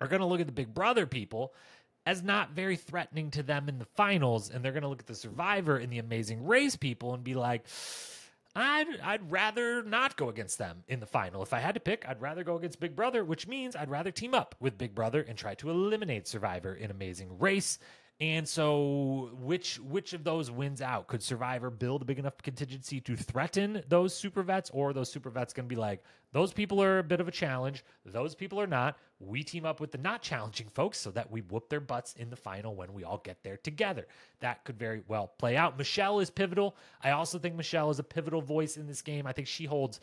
[0.00, 1.54] are going to look at the Big Brother people
[2.06, 4.50] as not very threatening to them in the finals.
[4.50, 7.34] And they're going to look at the Survivor and the Amazing Race people and be
[7.34, 7.66] like,
[8.56, 11.42] I'd, I'd rather not go against them in the final.
[11.42, 14.10] If I had to pick, I'd rather go against Big Brother, which means I'd rather
[14.10, 17.78] team up with Big Brother and try to eliminate Survivor in Amazing Race.
[18.20, 21.06] And so, which which of those wins out?
[21.06, 25.30] Could Survivor build a big enough contingency to threaten those super vets, or those super
[25.30, 26.02] vets going to be like,
[26.32, 28.98] those people are a bit of a challenge, those people are not.
[29.20, 32.28] We team up with the not challenging folks so that we whoop their butts in
[32.28, 34.08] the final when we all get there together.
[34.40, 35.78] That could very well play out.
[35.78, 36.76] Michelle is pivotal.
[37.02, 39.28] I also think Michelle is a pivotal voice in this game.
[39.28, 40.00] I think she holds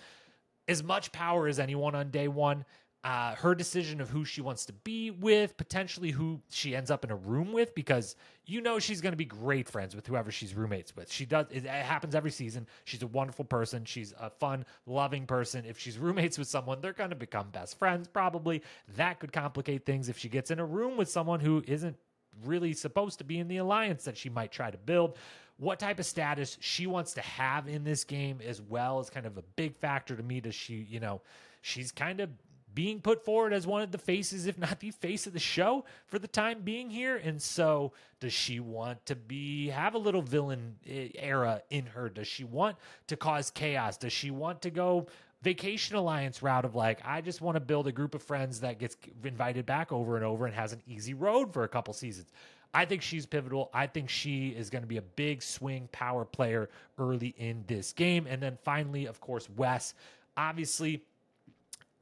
[0.69, 2.63] as much power as anyone on day one
[3.05, 7.05] uh, her decision of who she wants to be with, potentially who she ends up
[7.05, 8.15] in a room with, because
[8.47, 11.11] you know she's going to be great friends with whoever she's roommates with.
[11.11, 11.45] She does.
[11.51, 12.65] It, happens every season.
[12.83, 13.85] She's a wonderful person.
[13.85, 15.65] She's a fun, loving person.
[15.67, 18.07] If she's roommates with someone, they're going to become best friends.
[18.07, 18.63] Probably
[18.95, 21.95] that could complicate things if she gets in a room with someone who isn't
[22.43, 25.15] really supposed to be in the alliance that she might try to build
[25.57, 29.25] what type of status she wants to have in this game as well is kind
[29.25, 31.21] of a big factor to me does she you know
[31.61, 32.29] she's kind of
[32.75, 35.85] being put forward as one of the faces, if not the face of the show
[36.05, 37.15] for the time being here.
[37.15, 42.09] And so, does she want to be have a little villain eh, era in her?
[42.09, 42.75] Does she want
[43.07, 43.97] to cause chaos?
[43.97, 45.07] Does she want to go
[45.41, 48.79] vacation alliance route of like, I just want to build a group of friends that
[48.79, 52.31] gets invited back over and over and has an easy road for a couple seasons?
[52.73, 53.69] I think she's pivotal.
[53.73, 57.93] I think she is going to be a big swing power player early in this
[57.93, 58.27] game.
[58.27, 59.93] And then finally, of course, Wes.
[60.35, 61.01] Obviously,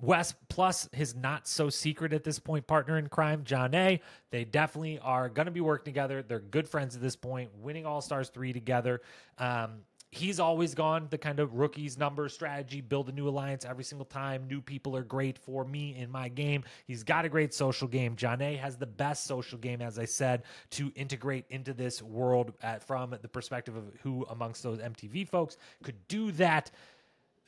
[0.03, 4.01] Wes plus his not so secret at this point partner in crime, Jonna.
[4.31, 6.21] They definitely are going to be working together.
[6.21, 8.99] They're good friends at this point, winning All Stars 3 together.
[9.37, 13.85] Um, he's always gone the kind of rookies number strategy, build a new alliance every
[13.85, 14.45] single time.
[14.45, 16.65] New people are great for me in my game.
[16.85, 18.17] He's got a great social game.
[18.17, 22.83] Jonna has the best social game, as I said, to integrate into this world at,
[22.83, 26.71] from the perspective of who amongst those MTV folks could do that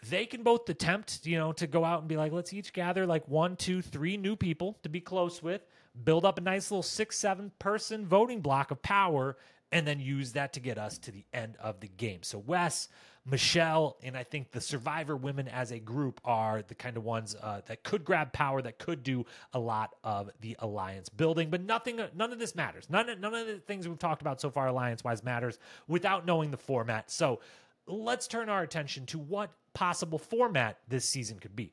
[0.09, 3.05] they can both attempt, you know, to go out and be like, let's each gather
[3.05, 5.65] like one, two, three new people to be close with,
[6.03, 9.37] build up a nice little six, seven person voting block of power,
[9.71, 12.21] and then use that to get us to the end of the game.
[12.21, 12.87] So, Wes,
[13.25, 17.35] Michelle, and I think the Survivor women as a group are the kind of ones
[17.41, 21.49] uh, that could grab power, that could do a lot of the alliance building.
[21.49, 22.87] But nothing, none of this matters.
[22.89, 26.51] None, none of the things we've talked about so far, alliance wise, matters without knowing
[26.51, 27.09] the format.
[27.09, 27.39] So,
[27.87, 31.71] let's turn our attention to what possible format this season could be.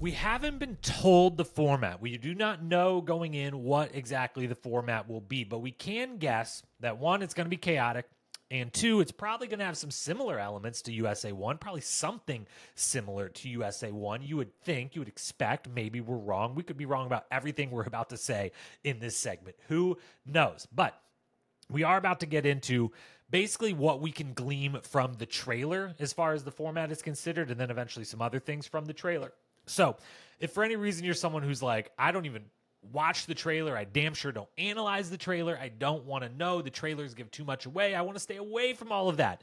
[0.00, 2.00] We haven't been told the format.
[2.00, 6.18] We do not know going in what exactly the format will be, but we can
[6.18, 8.06] guess that one, it's going to be chaotic.
[8.50, 12.46] And two, it's probably going to have some similar elements to USA 1, probably something
[12.76, 14.22] similar to USA 1.
[14.22, 15.68] You would think, you would expect.
[15.68, 16.54] Maybe we're wrong.
[16.54, 18.52] We could be wrong about everything we're about to say
[18.84, 19.56] in this segment.
[19.66, 20.66] Who knows?
[20.72, 20.98] But
[21.68, 22.92] we are about to get into
[23.30, 27.50] basically what we can glean from the trailer as far as the format is considered,
[27.50, 29.32] and then eventually some other things from the trailer.
[29.66, 29.96] So,
[30.40, 32.44] if for any reason you're someone who's like, I don't even
[32.92, 36.62] watch the trailer, I damn sure don't analyze the trailer, I don't want to know,
[36.62, 39.42] the trailers give too much away, I want to stay away from all of that.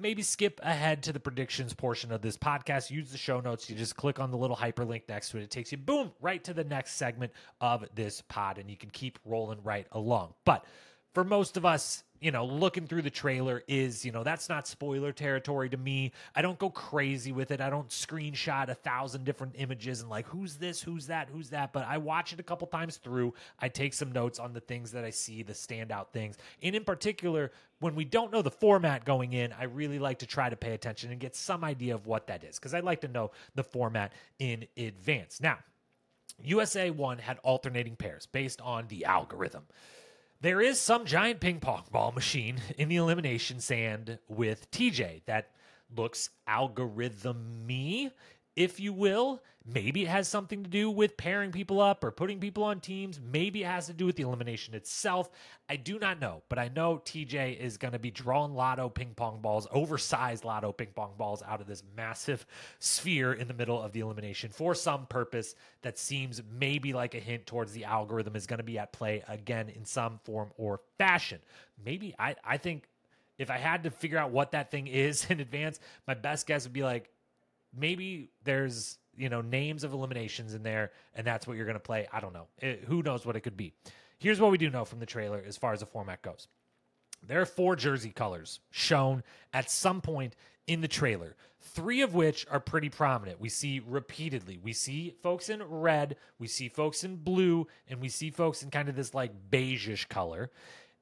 [0.00, 2.88] Maybe skip ahead to the predictions portion of this podcast.
[2.88, 3.68] Use the show notes.
[3.68, 5.42] You just click on the little hyperlink next to it.
[5.42, 8.90] It takes you, boom, right to the next segment of this pod, and you can
[8.90, 10.34] keep rolling right along.
[10.44, 10.66] But
[11.14, 14.66] for most of us, you know, looking through the trailer is, you know, that's not
[14.66, 16.12] spoiler territory to me.
[16.34, 17.60] I don't go crazy with it.
[17.60, 21.72] I don't screenshot a thousand different images and like, who's this, who's that, who's that.
[21.72, 23.34] But I watch it a couple times through.
[23.60, 26.36] I take some notes on the things that I see, the standout things.
[26.62, 30.26] And in particular, when we don't know the format going in, I really like to
[30.26, 33.02] try to pay attention and get some idea of what that is because I'd like
[33.02, 35.40] to know the format in advance.
[35.40, 35.58] Now,
[36.42, 39.64] USA 1 had alternating pairs based on the algorithm.
[40.40, 45.50] There is some giant ping pong ball machine in the elimination sand with TJ that
[45.96, 48.12] looks algorithm-y,
[48.58, 49.40] if you will.
[49.70, 53.20] Maybe it has something to do with pairing people up or putting people on teams.
[53.20, 55.30] Maybe it has to do with the elimination itself.
[55.68, 59.12] I do not know, but I know TJ is going to be drawing lotto ping
[59.14, 62.46] pong balls, oversized lotto ping pong balls out of this massive
[62.78, 67.20] sphere in the middle of the elimination for some purpose that seems maybe like a
[67.20, 70.80] hint towards the algorithm is going to be at play again in some form or
[70.96, 71.40] fashion.
[71.84, 72.88] Maybe I, I think
[73.36, 76.64] if I had to figure out what that thing is in advance, my best guess
[76.64, 77.10] would be like
[77.76, 81.80] maybe there's you know names of eliminations in there and that's what you're going to
[81.80, 82.06] play.
[82.12, 82.46] I don't know.
[82.58, 83.72] It, who knows what it could be.
[84.18, 86.48] Here's what we do know from the trailer as far as the format goes.
[87.26, 92.46] There are four jersey colors shown at some point in the trailer three of which
[92.50, 93.40] are pretty prominent.
[93.40, 94.58] We see repeatedly.
[94.62, 98.70] We see folks in red we see folks in blue and we see folks in
[98.70, 100.50] kind of this like beigeish color.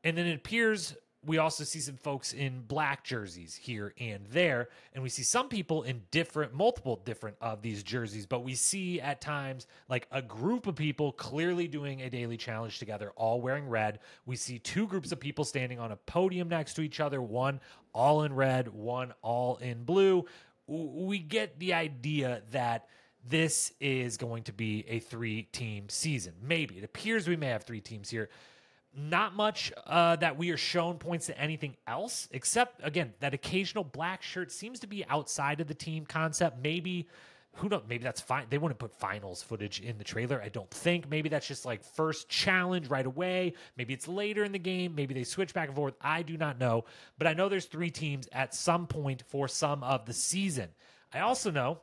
[0.05, 0.95] And then it appears
[1.27, 5.49] we also see some folks in black jerseys here and there and we see some
[5.49, 10.23] people in different multiple different of these jerseys but we see at times like a
[10.23, 13.99] group of people clearly doing a daily challenge together all wearing red.
[14.25, 17.61] We see two groups of people standing on a podium next to each other one
[17.93, 20.25] all in red one all in blue.
[20.67, 22.89] We get the idea that
[23.29, 26.35] this is going to be a three team season.
[26.43, 28.29] Maybe it appears we may have three teams here
[28.97, 33.85] not much uh, that we are shown points to anything else, except again that occasional
[33.85, 36.59] black shirt seems to be outside of the team concept.
[36.63, 37.09] Maybe
[37.57, 37.83] who knows?
[37.89, 38.47] Maybe that's fine.
[38.51, 40.43] They wouldn't put finals footage in the trailer.
[40.43, 41.09] I don't think.
[41.09, 43.55] Maybe that's just like first challenge right away.
[43.79, 44.95] Maybe it's later in the game.
[44.95, 45.95] Maybe they switch back and forth.
[46.01, 46.85] I do not know.
[47.17, 50.69] But I know there's three teams at some point for some of the season.
[51.15, 51.81] I also know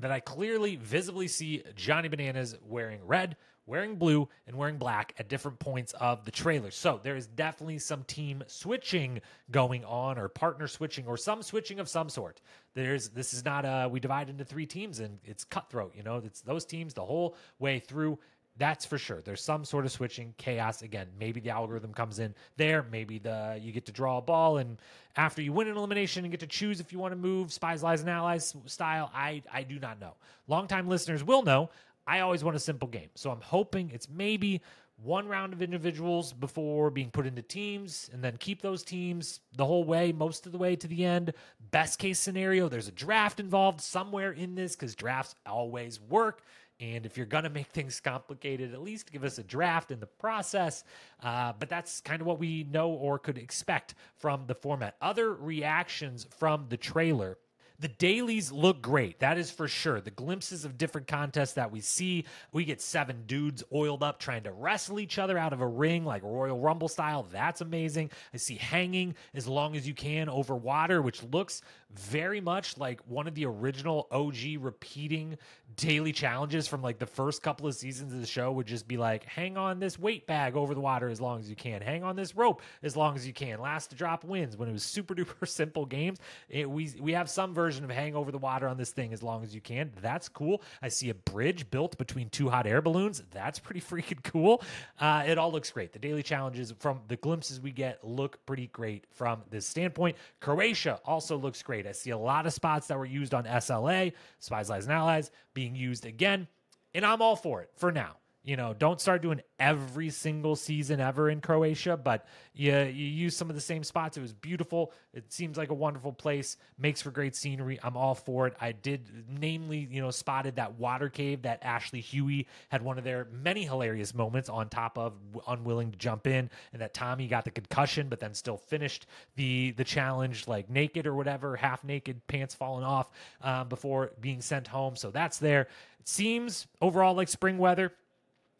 [0.00, 3.36] that I clearly visibly see Johnny Bananas wearing red,
[3.66, 6.70] wearing blue and wearing black at different points of the trailer.
[6.70, 11.80] So there is definitely some team switching going on or partner switching or some switching
[11.80, 12.40] of some sort.
[12.74, 16.22] There's this is not a we divide into three teams and it's cutthroat, you know,
[16.24, 18.18] it's those teams the whole way through.
[18.56, 19.20] That's for sure.
[19.20, 21.08] There's some sort of switching chaos again.
[21.18, 22.84] Maybe the algorithm comes in there.
[22.88, 24.78] Maybe the you get to draw a ball and
[25.16, 27.82] after you win an elimination and get to choose if you want to move spies,
[27.82, 29.10] lies, and allies style.
[29.12, 30.12] I I do not know.
[30.46, 31.70] Longtime listeners will know.
[32.06, 33.08] I always want a simple game.
[33.14, 34.60] So I'm hoping it's maybe
[35.02, 39.66] one round of individuals before being put into teams and then keep those teams the
[39.66, 41.32] whole way, most of the way to the end.
[41.70, 46.42] Best case scenario, there's a draft involved somewhere in this because drafts always work.
[46.80, 50.00] And if you're going to make things complicated, at least give us a draft in
[50.00, 50.84] the process.
[51.22, 54.96] Uh, but that's kind of what we know or could expect from the format.
[55.00, 57.38] Other reactions from the trailer
[57.80, 59.18] the dailies look great.
[59.18, 60.00] That is for sure.
[60.00, 64.44] The glimpses of different contests that we see, we get seven dudes oiled up trying
[64.44, 67.26] to wrestle each other out of a ring like Royal Rumble style.
[67.30, 68.10] That's amazing.
[68.32, 73.00] I see hanging as long as you can over water, which looks very much like
[73.08, 75.36] one of the original OG repeating
[75.76, 78.96] daily challenges from like the first couple of seasons of the show would just be
[78.96, 81.80] like hang on this weight bag over the water as long as you can.
[81.80, 83.60] Hang on this rope as long as you can.
[83.60, 84.56] Last to drop wins.
[84.56, 86.18] When it was super duper simple games
[86.48, 89.22] it, we we have some version of hang over the water on this thing as
[89.22, 89.90] long as you can.
[90.00, 90.62] That's cool.
[90.82, 93.22] I see a bridge built between two hot air balloons.
[93.30, 94.62] That's pretty freaking cool.
[95.00, 95.92] Uh, it all looks great.
[95.92, 100.16] The daily challenges from the glimpses we get look pretty great from this standpoint.
[100.40, 101.86] Croatia also looks great.
[101.86, 105.30] I see a lot of spots that were used on sla spies lies and allies
[105.54, 106.48] being used again.
[106.92, 108.16] And I'm all for it for now.
[108.44, 113.34] You know, don't start doing every single season ever in Croatia, but you, you use
[113.34, 114.18] some of the same spots.
[114.18, 114.92] It was beautiful.
[115.14, 117.78] It seems like a wonderful place, makes for great scenery.
[117.82, 118.54] I'm all for it.
[118.60, 119.08] I did,
[119.40, 123.64] namely, you know, spotted that water cave that Ashley Hughie had one of their many
[123.64, 125.14] hilarious moments on top of
[125.48, 129.70] unwilling to jump in, and that Tommy got the concussion, but then still finished the
[129.78, 134.68] the challenge like naked or whatever, half naked, pants falling off um, before being sent
[134.68, 134.96] home.
[134.96, 135.62] So that's there.
[135.98, 137.92] It seems overall like spring weather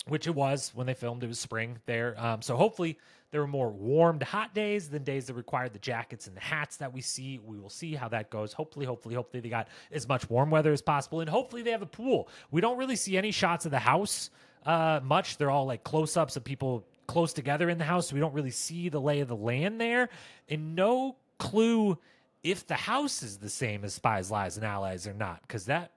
[0.09, 1.25] which it was when they filmed.
[1.25, 2.15] It was spring there.
[2.19, 2.99] Um, so hopefully
[3.31, 6.41] there were more warm to hot days than days that required the jackets and the
[6.41, 7.41] hats that we see.
[7.45, 8.53] We will see how that goes.
[8.53, 11.21] Hopefully, hopefully, hopefully they got as much warm weather as possible.
[11.21, 12.29] And hopefully they have a pool.
[12.51, 14.31] We don't really see any shots of the house
[14.65, 15.37] uh, much.
[15.37, 18.09] They're all like close ups of people close together in the house.
[18.09, 20.11] So we don't really see the lay of the land there.
[20.49, 21.99] And no clue
[22.45, 25.43] if the house is the same as Spies, Lies, and Allies or not.
[25.43, 25.91] Because that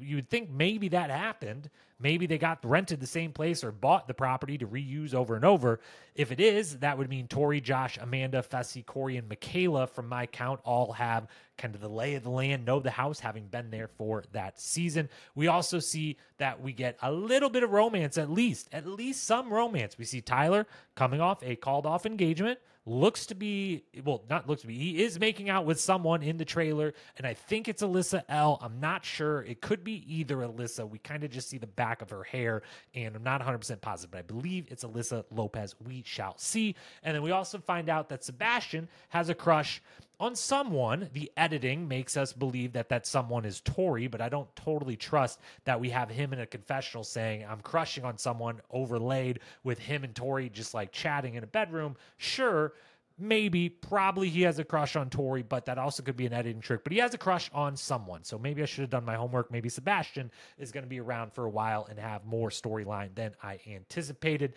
[0.00, 1.70] you would think maybe that happened.
[1.98, 5.44] Maybe they got rented the same place or bought the property to reuse over and
[5.44, 5.80] over.
[6.14, 10.26] If it is, that would mean Tori, Josh, Amanda, Fessy, Cory, and Michaela, from my
[10.26, 13.70] count, all have kind of the lay of the land, know the house, having been
[13.70, 15.08] there for that season.
[15.34, 19.24] We also see that we get a little bit of romance, at least, at least
[19.24, 19.96] some romance.
[19.96, 24.62] We see Tyler coming off a called off engagement looks to be well not looks
[24.62, 27.82] to be he is making out with someone in the trailer and i think it's
[27.82, 28.58] alyssa l.
[28.62, 29.42] I'm not sure.
[29.42, 30.88] It could be either alyssa.
[30.88, 32.62] We kind of just see the back of her hair
[32.94, 35.74] and i'm not 100% positive but i believe it's alyssa lopez.
[35.84, 36.76] We shall see.
[37.02, 39.82] And then we also find out that sebastian has a crush
[40.18, 44.54] on someone, the editing makes us believe that that someone is Tori, but I don't
[44.56, 49.40] totally trust that we have him in a confessional saying, I'm crushing on someone, overlaid
[49.62, 51.96] with him and Tori just like chatting in a bedroom.
[52.16, 52.72] Sure,
[53.18, 56.60] maybe, probably he has a crush on Tori, but that also could be an editing
[56.60, 56.82] trick.
[56.82, 58.24] But he has a crush on someone.
[58.24, 59.50] So maybe I should have done my homework.
[59.50, 63.34] Maybe Sebastian is going to be around for a while and have more storyline than
[63.42, 64.54] I anticipated.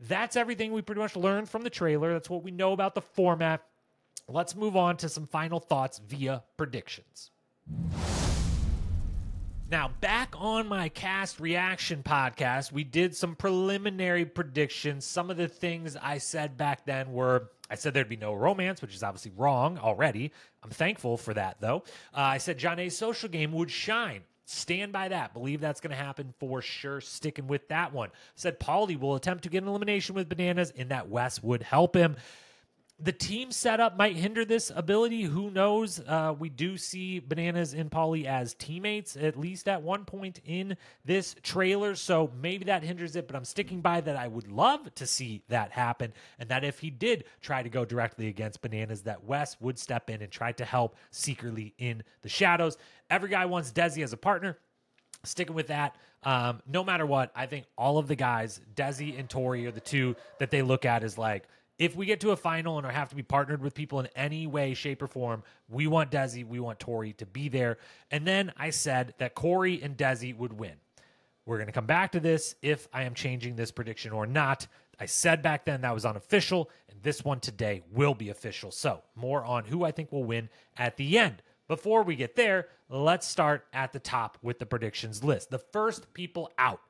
[0.00, 2.12] That's everything we pretty much learned from the trailer.
[2.12, 3.62] That's what we know about the format.
[4.30, 7.32] Let's move on to some final thoughts via predictions.
[9.68, 15.04] Now, back on my cast reaction podcast, we did some preliminary predictions.
[15.04, 18.82] Some of the things I said back then were I said there'd be no romance,
[18.82, 20.32] which is obviously wrong already.
[20.62, 21.84] I'm thankful for that, though.
[22.12, 24.22] Uh, I said Jonna's social game would shine.
[24.44, 25.32] Stand by that.
[25.32, 27.00] Believe that's going to happen for sure.
[27.00, 28.10] Sticking with that one.
[28.34, 31.94] Said Paulie will attempt to get an elimination with bananas, and that Wes would help
[31.94, 32.16] him
[33.02, 35.22] the team setup might hinder this ability.
[35.22, 36.00] Who knows?
[36.00, 40.76] Uh, we do see Bananas and Paulie as teammates, at least at one point in
[41.04, 41.94] this trailer.
[41.94, 44.16] So maybe that hinders it, but I'm sticking by that.
[44.16, 46.12] I would love to see that happen.
[46.38, 50.10] And that if he did try to go directly against Bananas, that Wes would step
[50.10, 52.76] in and try to help secretly in the shadows.
[53.08, 54.58] Every guy wants Desi as a partner.
[55.22, 59.28] Sticking with that, um, no matter what, I think all of the guys, Desi and
[59.28, 61.46] Tori, are the two that they look at as like,
[61.80, 64.46] if we get to a final and have to be partnered with people in any
[64.46, 67.78] way, shape, or form, we want Desi, we want Tori to be there.
[68.10, 70.74] And then I said that Cory and Desi would win.
[71.46, 74.66] We're going to come back to this if I am changing this prediction or not.
[75.00, 78.70] I said back then that was unofficial, and this one today will be official.
[78.70, 81.42] So, more on who I think will win at the end.
[81.66, 85.50] Before we get there, let's start at the top with the predictions list.
[85.50, 86.82] The first people out.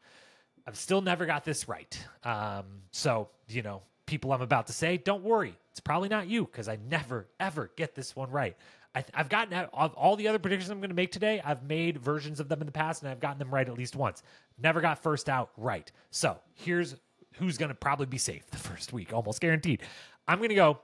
[0.66, 1.97] I've still never got this right.
[2.24, 5.56] Um, so, you know, people I'm about to say, don't worry.
[5.70, 8.56] It's probably not you because I never, ever get this one right.
[8.92, 11.40] I, have gotten of all the other predictions I'm going to make today.
[11.44, 13.94] I've made versions of them in the past, and I've gotten them right at least
[13.94, 14.24] once.
[14.61, 15.90] Never got first out right.
[16.11, 16.96] So here's
[17.34, 19.82] who's going to probably be safe the first week, almost guaranteed.
[20.26, 20.80] I'm going to go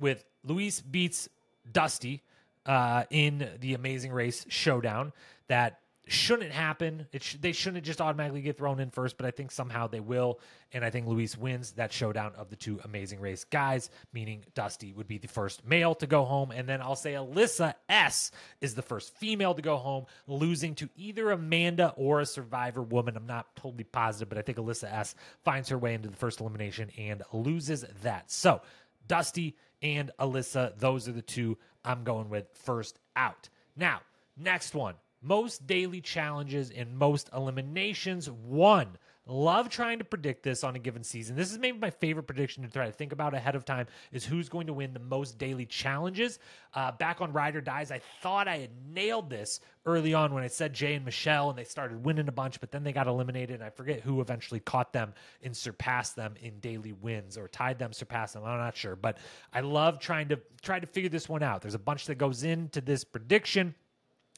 [0.00, 1.28] with Luis beats
[1.70, 2.24] Dusty
[2.66, 5.12] uh, in the Amazing Race showdown.
[5.46, 5.78] That
[6.10, 7.06] shouldn't happen.
[7.12, 10.00] It sh- they shouldn't just automatically get thrown in first, but I think somehow they
[10.00, 10.40] will.
[10.72, 14.92] And I think Luis wins that showdown of the two amazing race guys, meaning Dusty
[14.92, 16.50] would be the first male to go home.
[16.50, 20.88] And then I'll say Alyssa S is the first female to go home, losing to
[20.96, 23.16] either Amanda or a survivor woman.
[23.16, 26.40] I'm not totally positive, but I think Alyssa S finds her way into the first
[26.40, 28.30] elimination and loses that.
[28.32, 28.62] So
[29.06, 33.48] Dusty and Alyssa, those are the two I'm going with first out.
[33.76, 34.00] Now,
[34.36, 38.30] next one most daily challenges and most eliminations.
[38.30, 38.96] One,
[39.26, 41.36] love trying to predict this on a given season.
[41.36, 44.24] This is maybe my favorite prediction to try to think about ahead of time is
[44.24, 46.38] who's going to win the most daily challenges.
[46.74, 50.42] Uh, back on Ride or Dies, I thought I had nailed this early on when
[50.42, 53.06] I said Jay and Michelle and they started winning a bunch, but then they got
[53.06, 53.56] eliminated.
[53.56, 57.78] And I forget who eventually caught them and surpassed them in daily wins or tied
[57.78, 58.44] them, surpassed them.
[58.44, 59.18] I'm not sure, but
[59.52, 61.62] I love trying to try to figure this one out.
[61.62, 63.74] There's a bunch that goes into this prediction.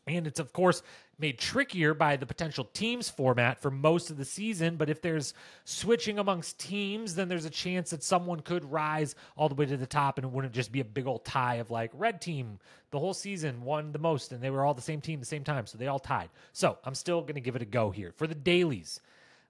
[0.06, 0.82] And it's, of course,
[1.18, 4.76] made trickier by the potential teams format for most of the season.
[4.76, 5.32] But if there's
[5.64, 9.76] switching amongst teams, then there's a chance that someone could rise all the way to
[9.76, 12.58] the top and it wouldn't just be a big old tie of like red team
[12.90, 15.44] the whole season won the most and they were all the same team the same
[15.44, 15.66] time.
[15.66, 16.30] So they all tied.
[16.52, 18.12] So I'm still going to give it a go here.
[18.16, 19.00] For the dailies,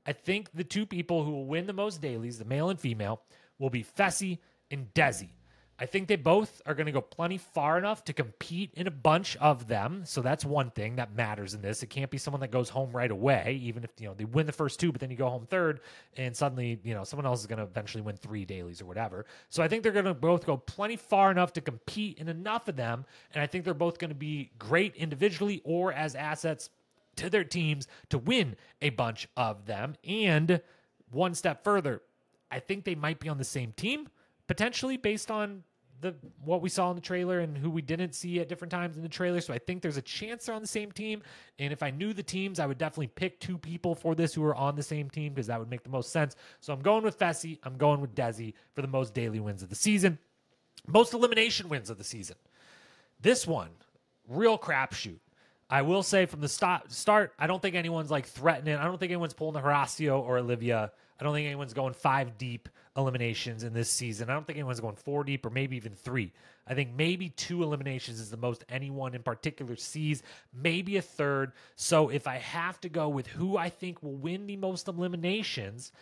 [0.07, 3.23] I think the two people who will win the most dailies, the male and female,
[3.59, 4.39] will be Fessy
[4.71, 5.31] and Desi.
[5.83, 8.91] I think they both are going to go plenty far enough to compete in a
[8.93, 10.03] bunch of them.
[10.05, 11.83] So that's one thing that matters in this.
[11.83, 14.47] It can't be someone that goes home right away, even if you know they win
[14.47, 15.81] the first two, but then you go home third,
[16.17, 19.27] and suddenly you know someone else is going to eventually win three dailies or whatever.
[19.49, 22.69] So I think they're going to both go plenty far enough to compete in enough
[22.69, 23.05] of them,
[23.35, 26.71] and I think they're both going to be great individually or as assets
[27.17, 29.97] to their teams to win a bunch of them.
[30.07, 30.61] And
[31.11, 32.03] one step further,
[32.53, 34.09] I think they might be on the same team
[34.47, 35.65] potentially based on
[36.03, 38.97] the what we saw in the trailer and who we didn't see at different times
[38.97, 39.41] in the trailer.
[39.41, 41.23] So I think there's a chance they're on the same team.
[41.59, 44.45] And if I knew the teams, I would definitely pick two people for this who
[44.45, 46.37] are on the same team because that would make the most sense.
[46.61, 47.59] So I'm going with Fessy.
[47.63, 50.19] I'm going with Desi for the most daily wins of the season,
[50.87, 52.37] most elimination wins of the season.
[53.21, 53.71] This one,
[54.29, 55.21] real crapshoot.
[55.71, 58.75] I will say from the start, start, I don't think anyone's like threatening.
[58.75, 60.93] I don't think anyone's pulling the Horacio or Olivia.
[61.19, 64.29] I don't think anyone's going five deep eliminations in this season.
[64.29, 66.33] I don't think anyone's going four deep or maybe even three.
[66.67, 70.23] I think maybe two eliminations is the most anyone in particular sees,
[70.53, 71.53] maybe a third.
[71.75, 75.93] So if I have to go with who I think will win the most eliminations,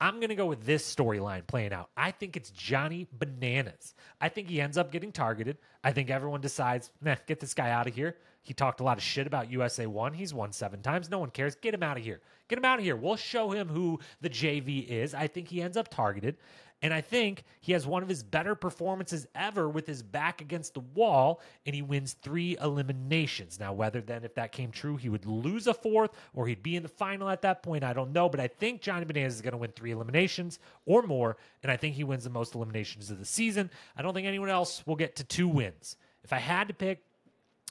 [0.00, 1.90] I'm going to go with this storyline playing out.
[1.96, 3.94] I think it's Johnny Bananas.
[4.20, 5.58] I think he ends up getting targeted.
[5.84, 8.16] I think everyone decides, nah, get this guy out of here.
[8.42, 10.14] He talked a lot of shit about USA 1.
[10.14, 11.10] He's won seven times.
[11.10, 11.54] No one cares.
[11.54, 12.20] Get him out of here.
[12.48, 12.96] Get him out of here.
[12.96, 15.12] We'll show him who the JV is.
[15.12, 16.36] I think he ends up targeted.
[16.82, 20.74] And I think he has one of his better performances ever with his back against
[20.74, 23.60] the wall, and he wins three eliminations.
[23.60, 26.76] Now, whether then, if that came true, he would lose a fourth or he'd be
[26.76, 28.30] in the final at that point, I don't know.
[28.30, 31.76] But I think Johnny Bananas is going to win three eliminations or more, and I
[31.76, 33.70] think he wins the most eliminations of the season.
[33.94, 35.96] I don't think anyone else will get to two wins.
[36.24, 37.02] If I had to pick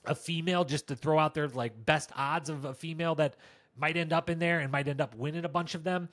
[0.06, 3.36] a female just to throw out there like best odds of a female that
[3.78, 6.10] might end up in there and might end up winning a bunch of them.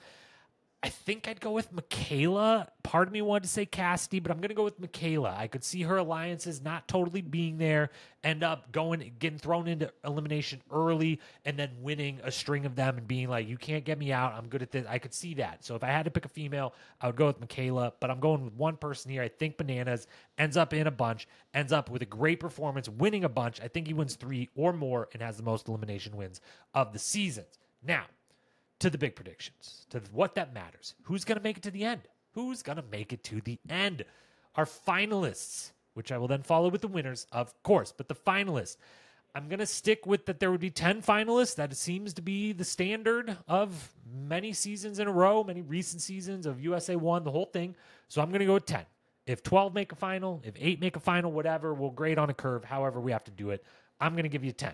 [0.87, 2.69] I think I'd go with Michaela.
[2.85, 5.35] Part of me wanted to say Cassidy, but I'm going to go with Michaela.
[5.37, 7.91] I could see her alliances not totally being there,
[8.23, 12.99] end up going, getting thrown into elimination early, and then winning a string of them
[12.99, 14.35] and being like, you can't get me out.
[14.35, 14.87] I'm good at this.
[14.89, 15.65] I could see that.
[15.65, 18.21] So if I had to pick a female, I would go with Michaela, but I'm
[18.21, 19.23] going with one person here.
[19.23, 20.07] I think Bananas
[20.39, 23.61] ends up in a bunch, ends up with a great performance, winning a bunch.
[23.61, 26.41] I think he wins three or more and has the most elimination wins
[26.75, 27.59] of the seasons.
[27.83, 28.05] Now,
[28.81, 30.95] to the big predictions, to what that matters.
[31.05, 32.03] Who's going to make it to the end?
[32.33, 34.05] Who's going to make it to the end?
[34.55, 38.77] Our finalists, which I will then follow with the winners, of course, but the finalists.
[39.35, 41.57] I'm going to stick with that there would be 10 finalists.
[41.57, 46.47] That seems to be the standard of many seasons in a row, many recent seasons
[46.47, 47.75] of USA 1, the whole thing.
[48.09, 48.85] So I'm going to go with 10.
[49.27, 52.35] If 12 make a final, if 8 make a final, whatever, we'll grade on a
[52.35, 53.65] curve, however we have to do it.
[54.01, 54.73] I'm going to give you 10.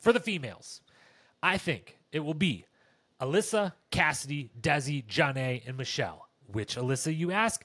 [0.00, 0.80] For the females,
[1.42, 2.66] I think it will be
[3.20, 6.28] Alyssa, Cassidy, Desi, Janae, and Michelle.
[6.52, 7.64] Which Alyssa, you ask?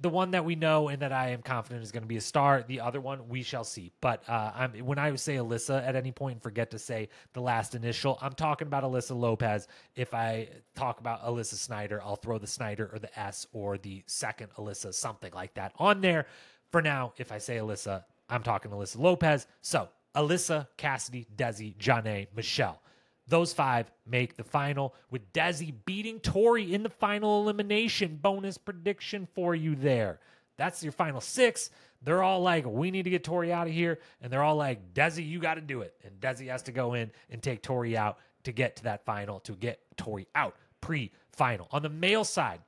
[0.00, 2.20] The one that we know and that I am confident is going to be a
[2.20, 2.62] star.
[2.62, 3.90] The other one, we shall see.
[4.00, 8.16] But uh, when I say Alyssa at any point, forget to say the last initial.
[8.22, 9.66] I'm talking about Alyssa Lopez.
[9.96, 14.04] If I talk about Alyssa Snyder, I'll throw the Snyder or the S or the
[14.06, 16.26] second Alyssa, something like that on there.
[16.70, 19.48] For now, if I say Alyssa, I'm talking Alyssa Lopez.
[19.62, 22.80] So Alyssa, Cassidy, Desi, Janae, Michelle.
[23.28, 28.18] Those five make the final with Desi beating Tori in the final elimination.
[28.20, 30.18] Bonus prediction for you there.
[30.56, 31.70] That's your final six.
[32.02, 33.98] They're all like, we need to get Tori out of here.
[34.22, 35.94] And they're all like, Desi, you got to do it.
[36.04, 39.40] And Desi has to go in and take Tori out to get to that final,
[39.40, 41.68] to get Tori out pre final.
[41.70, 42.60] On the male side,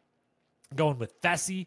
[0.74, 1.66] going with Fessy,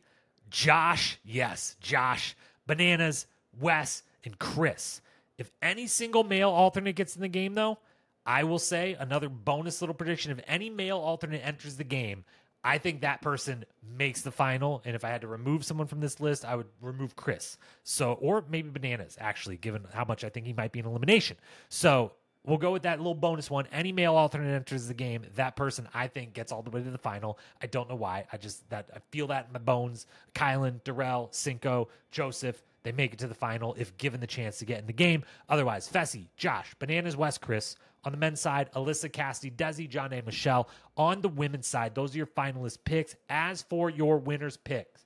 [0.50, 2.36] Josh, yes, Josh,
[2.68, 3.26] Bananas,
[3.60, 5.02] Wes, and Chris.
[5.38, 7.80] If any single male alternate gets in the game, though,
[8.26, 12.26] I will say another bonus little prediction if any male alternate enters the game,
[12.64, 13.66] I think that person
[13.98, 14.82] makes the final.
[14.86, 17.58] And if I had to remove someone from this list, I would remove Chris.
[17.84, 21.38] So, or maybe Bananas, actually, given how much I think he might be in elimination.
[21.68, 22.14] So,
[22.46, 23.68] we'll go with that little bonus one.
[23.72, 26.92] Any male alternate enters the game, that person I think gets all the way to
[26.92, 27.40] the final.
[27.62, 28.26] I don't know why.
[28.32, 30.06] I just that I feel that in my bones.
[30.34, 34.66] Kyland, Darrell, Cinco, Joseph, they make it to the final if given the chance to
[34.66, 35.24] get in the game.
[35.50, 40.26] Otherwise, Fessy, Josh, Bananas, Wes, Chris, on the men's side, Alyssa Cassidy, Desi, Janae.
[40.26, 40.68] Michelle.
[40.98, 43.16] On the women's side, those are your finalist picks.
[43.30, 45.06] As for your winners' picks,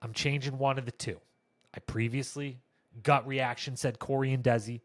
[0.00, 1.18] I'm changing one of the two.
[1.74, 2.58] I previously,
[3.02, 4.82] gut reaction said Cory and Desi.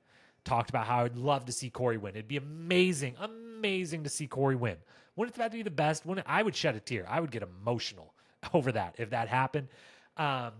[0.47, 2.15] Talked about how I'd love to see Cory win.
[2.15, 4.77] It'd be amazing, amazing to see Cory win.
[5.17, 6.05] Wouldn't that be the best?
[6.05, 7.05] Wouldn't I would shed a tear.
[7.09, 8.13] I would get emotional
[8.53, 9.67] over that if that happened.
[10.15, 10.53] Um,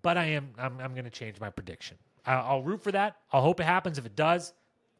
[0.00, 1.98] but I am I'm, I'm going to change my prediction.
[2.24, 3.18] I'll, I'll root for that.
[3.30, 3.98] I'll hope it happens.
[3.98, 4.54] If it does,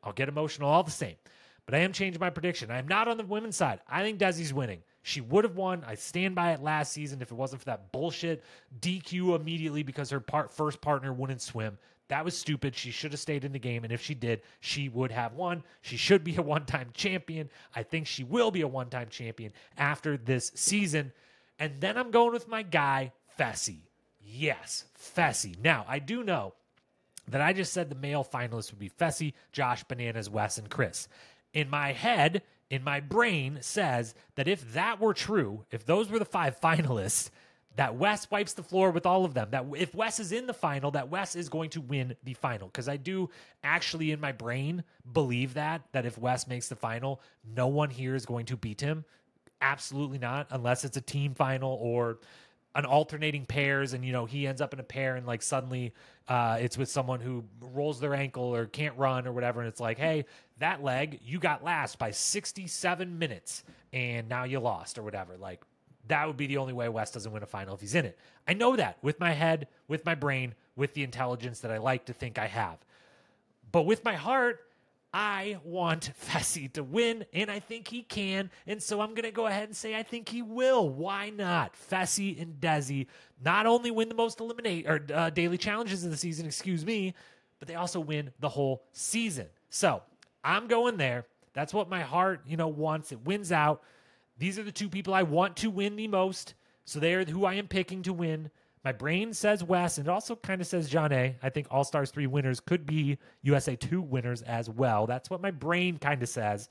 [0.05, 1.17] I'll get emotional all the same.
[1.65, 2.71] But I am changing my prediction.
[2.71, 3.81] I'm not on the women's side.
[3.89, 4.83] I think Desi's winning.
[5.03, 5.85] She would have won.
[5.87, 8.45] I stand by it last season if it wasn't for that bullshit
[8.79, 11.79] DQ immediately because her part, first partner wouldn't swim.
[12.11, 12.75] That was stupid.
[12.75, 13.85] She should have stayed in the game.
[13.85, 15.63] And if she did, she would have won.
[15.81, 17.49] She should be a one time champion.
[17.75, 21.13] I think she will be a one time champion after this season.
[21.61, 23.83] And then I'm going with my guy, Fessy.
[24.21, 25.57] Yes, Fessy.
[25.63, 26.55] Now, I do know
[27.29, 31.07] that I just said the male finalists would be Fessy, Josh, Bananas, Wes, and Chris.
[31.53, 36.19] In my head, in my brain, says that if that were true, if those were
[36.19, 37.31] the five finalists,
[37.77, 39.49] that Wes wipes the floor with all of them.
[39.51, 42.69] That if Wes is in the final, that Wes is going to win the final.
[42.69, 43.31] Because I do
[43.63, 47.21] actually in my brain believe that that if Wes makes the final,
[47.55, 49.05] no one here is going to beat him.
[49.63, 52.19] Absolutely not, unless it's a team final or
[52.75, 55.93] an alternating pairs and you know he ends up in a pair and like suddenly
[56.29, 59.81] uh, it's with someone who rolls their ankle or can't run or whatever and it's
[59.81, 60.25] like hey
[60.59, 65.61] that leg you got last by 67 minutes and now you lost or whatever like
[66.11, 68.19] that would be the only way Wes doesn't win a final if he's in it.
[68.47, 72.07] I know that with my head, with my brain, with the intelligence that I like
[72.07, 72.79] to think I have.
[73.73, 74.61] But with my heart,
[75.13, 78.51] I want Fessy to win, and I think he can.
[78.67, 80.89] And so I'm going to go ahead and say I think he will.
[80.89, 81.75] Why not?
[81.91, 83.07] Fessy and Desi
[83.43, 87.15] not only win the most eliminate or uh, daily challenges of the season, excuse me,
[87.59, 89.47] but they also win the whole season.
[89.69, 90.03] So
[90.45, 91.27] I'm going there.
[91.53, 93.13] That's what my heart, you know, wants.
[93.13, 93.83] It wins out.
[94.41, 96.55] These are the two people I want to win the most.
[96.87, 98.51] So they are who I am picking to win.
[98.83, 101.35] My brain says Wes, and it also kind of says Jonna.
[101.43, 105.07] I think All Stars 3 winners could be USA 2 winners as well.
[105.07, 106.71] That's what my brain kind of says.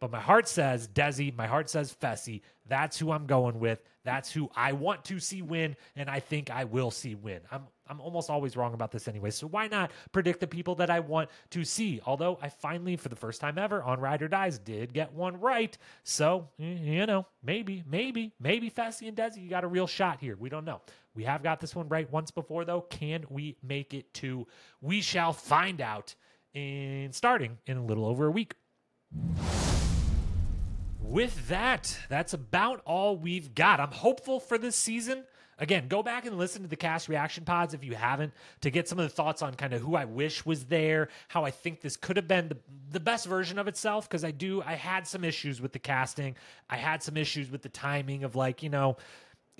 [0.00, 1.36] But my heart says Desi.
[1.36, 2.40] My heart says Fessy.
[2.66, 3.82] That's who I'm going with.
[4.02, 7.40] That's who I want to see win, and I think I will see win.
[7.52, 9.30] I'm I'm almost always wrong about this anyway.
[9.30, 12.00] So why not predict the people that I want to see?
[12.06, 15.38] Although I finally, for the first time ever, on Ride or Dies, did get one
[15.38, 15.76] right.
[16.02, 20.36] So you know, maybe, maybe, maybe Fessy and Desi, you got a real shot here.
[20.38, 20.80] We don't know.
[21.14, 22.82] We have got this one right once before, though.
[22.82, 24.46] Can we make it to?
[24.80, 26.14] We shall find out.
[26.52, 28.54] In starting in a little over a week
[31.10, 33.80] with that, that's about all we've got.
[33.80, 35.24] I'm hopeful for this season.
[35.58, 38.32] Again, go back and listen to the cast reaction pods if you haven't
[38.62, 41.44] to get some of the thoughts on kind of who I wish was there, how
[41.44, 42.56] I think this could have been the,
[42.92, 44.08] the best version of itself.
[44.08, 46.36] Because I do, I had some issues with the casting,
[46.70, 48.96] I had some issues with the timing of like, you know,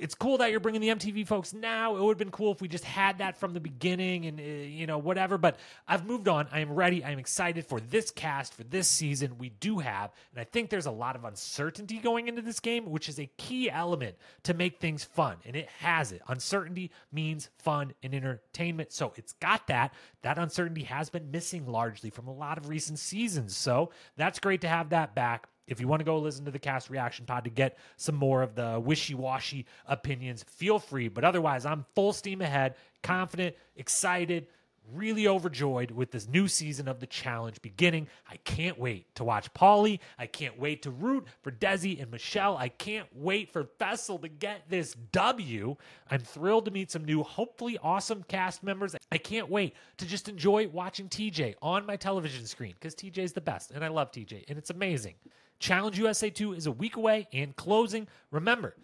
[0.01, 1.94] it's cool that you're bringing the MTV folks now.
[1.94, 4.42] It would have been cool if we just had that from the beginning and, uh,
[4.42, 5.36] you know, whatever.
[5.36, 6.48] But I've moved on.
[6.51, 7.05] I am ready.
[7.05, 9.36] I'm excited for this cast, for this season.
[9.38, 12.90] We do have, and I think there's a lot of uncertainty going into this game,
[12.90, 15.36] which is a key element to make things fun.
[15.44, 16.22] And it has it.
[16.28, 18.92] Uncertainty means fun and entertainment.
[18.92, 19.92] So it's got that.
[20.22, 23.55] That uncertainty has been missing largely from a lot of recent seasons.
[23.55, 25.49] So that's great to have that back.
[25.70, 28.42] If you want to go listen to the cast reaction pod to get some more
[28.42, 31.08] of the wishy washy opinions, feel free.
[31.08, 34.48] But otherwise, I'm full steam ahead, confident, excited,
[34.92, 38.08] really overjoyed with this new season of the challenge beginning.
[38.28, 40.00] I can't wait to watch Paulie.
[40.18, 42.56] I can't wait to root for Desi and Michelle.
[42.56, 45.76] I can't wait for Fessy to get this W.
[46.10, 48.96] I'm thrilled to meet some new, hopefully awesome cast members.
[49.12, 53.32] I can't wait to just enjoy watching TJ on my television screen because TJ is
[53.32, 55.14] the best and I love TJ and it's amazing.
[55.61, 58.08] Challenge USA 2 is a week away and closing.
[58.30, 58.74] Remember,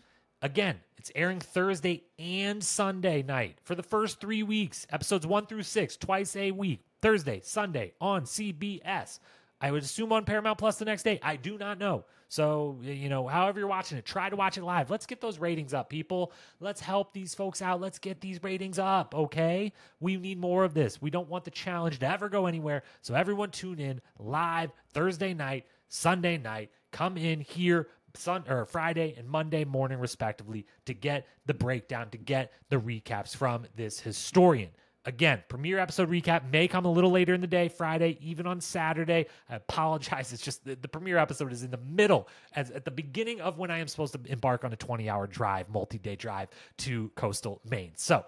[0.42, 5.62] again, it's airing Thursday and Sunday night for the first three weeks, episodes one through
[5.62, 9.20] six, twice a week, Thursday, Sunday on CBS.
[9.58, 11.18] I would assume on Paramount Plus the next day.
[11.22, 12.04] I do not know.
[12.28, 14.90] So, you know, however you're watching it, try to watch it live.
[14.90, 16.32] Let's get those ratings up, people.
[16.60, 17.80] Let's help these folks out.
[17.80, 19.72] Let's get these ratings up, okay?
[19.98, 21.00] We need more of this.
[21.00, 22.82] We don't want the challenge to ever go anywhere.
[23.00, 26.70] So, everyone tune in live Thursday night Sunday night.
[26.92, 32.18] Come in here Sun or Friday and Monday morning, respectively, to get the breakdown, to
[32.18, 34.70] get the recaps from this historian.
[35.04, 38.60] Again, premiere episode recap may come a little later in the day, Friday, even on
[38.60, 39.26] Saturday.
[39.48, 40.32] I apologize.
[40.32, 43.56] It's just the, the premiere episode is in the middle, as at the beginning of
[43.56, 47.12] when I am supposed to embark on a 20 hour drive, multi day drive to
[47.14, 47.92] coastal Maine.
[47.94, 48.24] So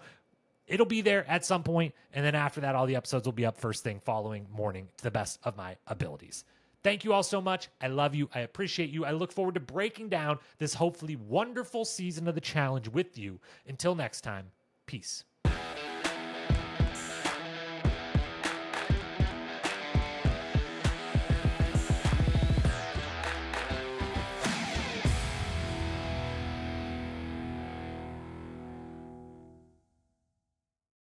[0.67, 3.45] it'll be there at some point, And then after that, all the episodes will be
[3.45, 6.45] up first thing following morning to the best of my abilities.
[6.83, 7.67] Thank you all so much.
[7.81, 8.29] I love you.
[8.33, 9.05] I appreciate you.
[9.05, 13.39] I look forward to breaking down this hopefully wonderful season of the challenge with you.
[13.67, 14.51] Until next time,
[14.85, 15.25] peace.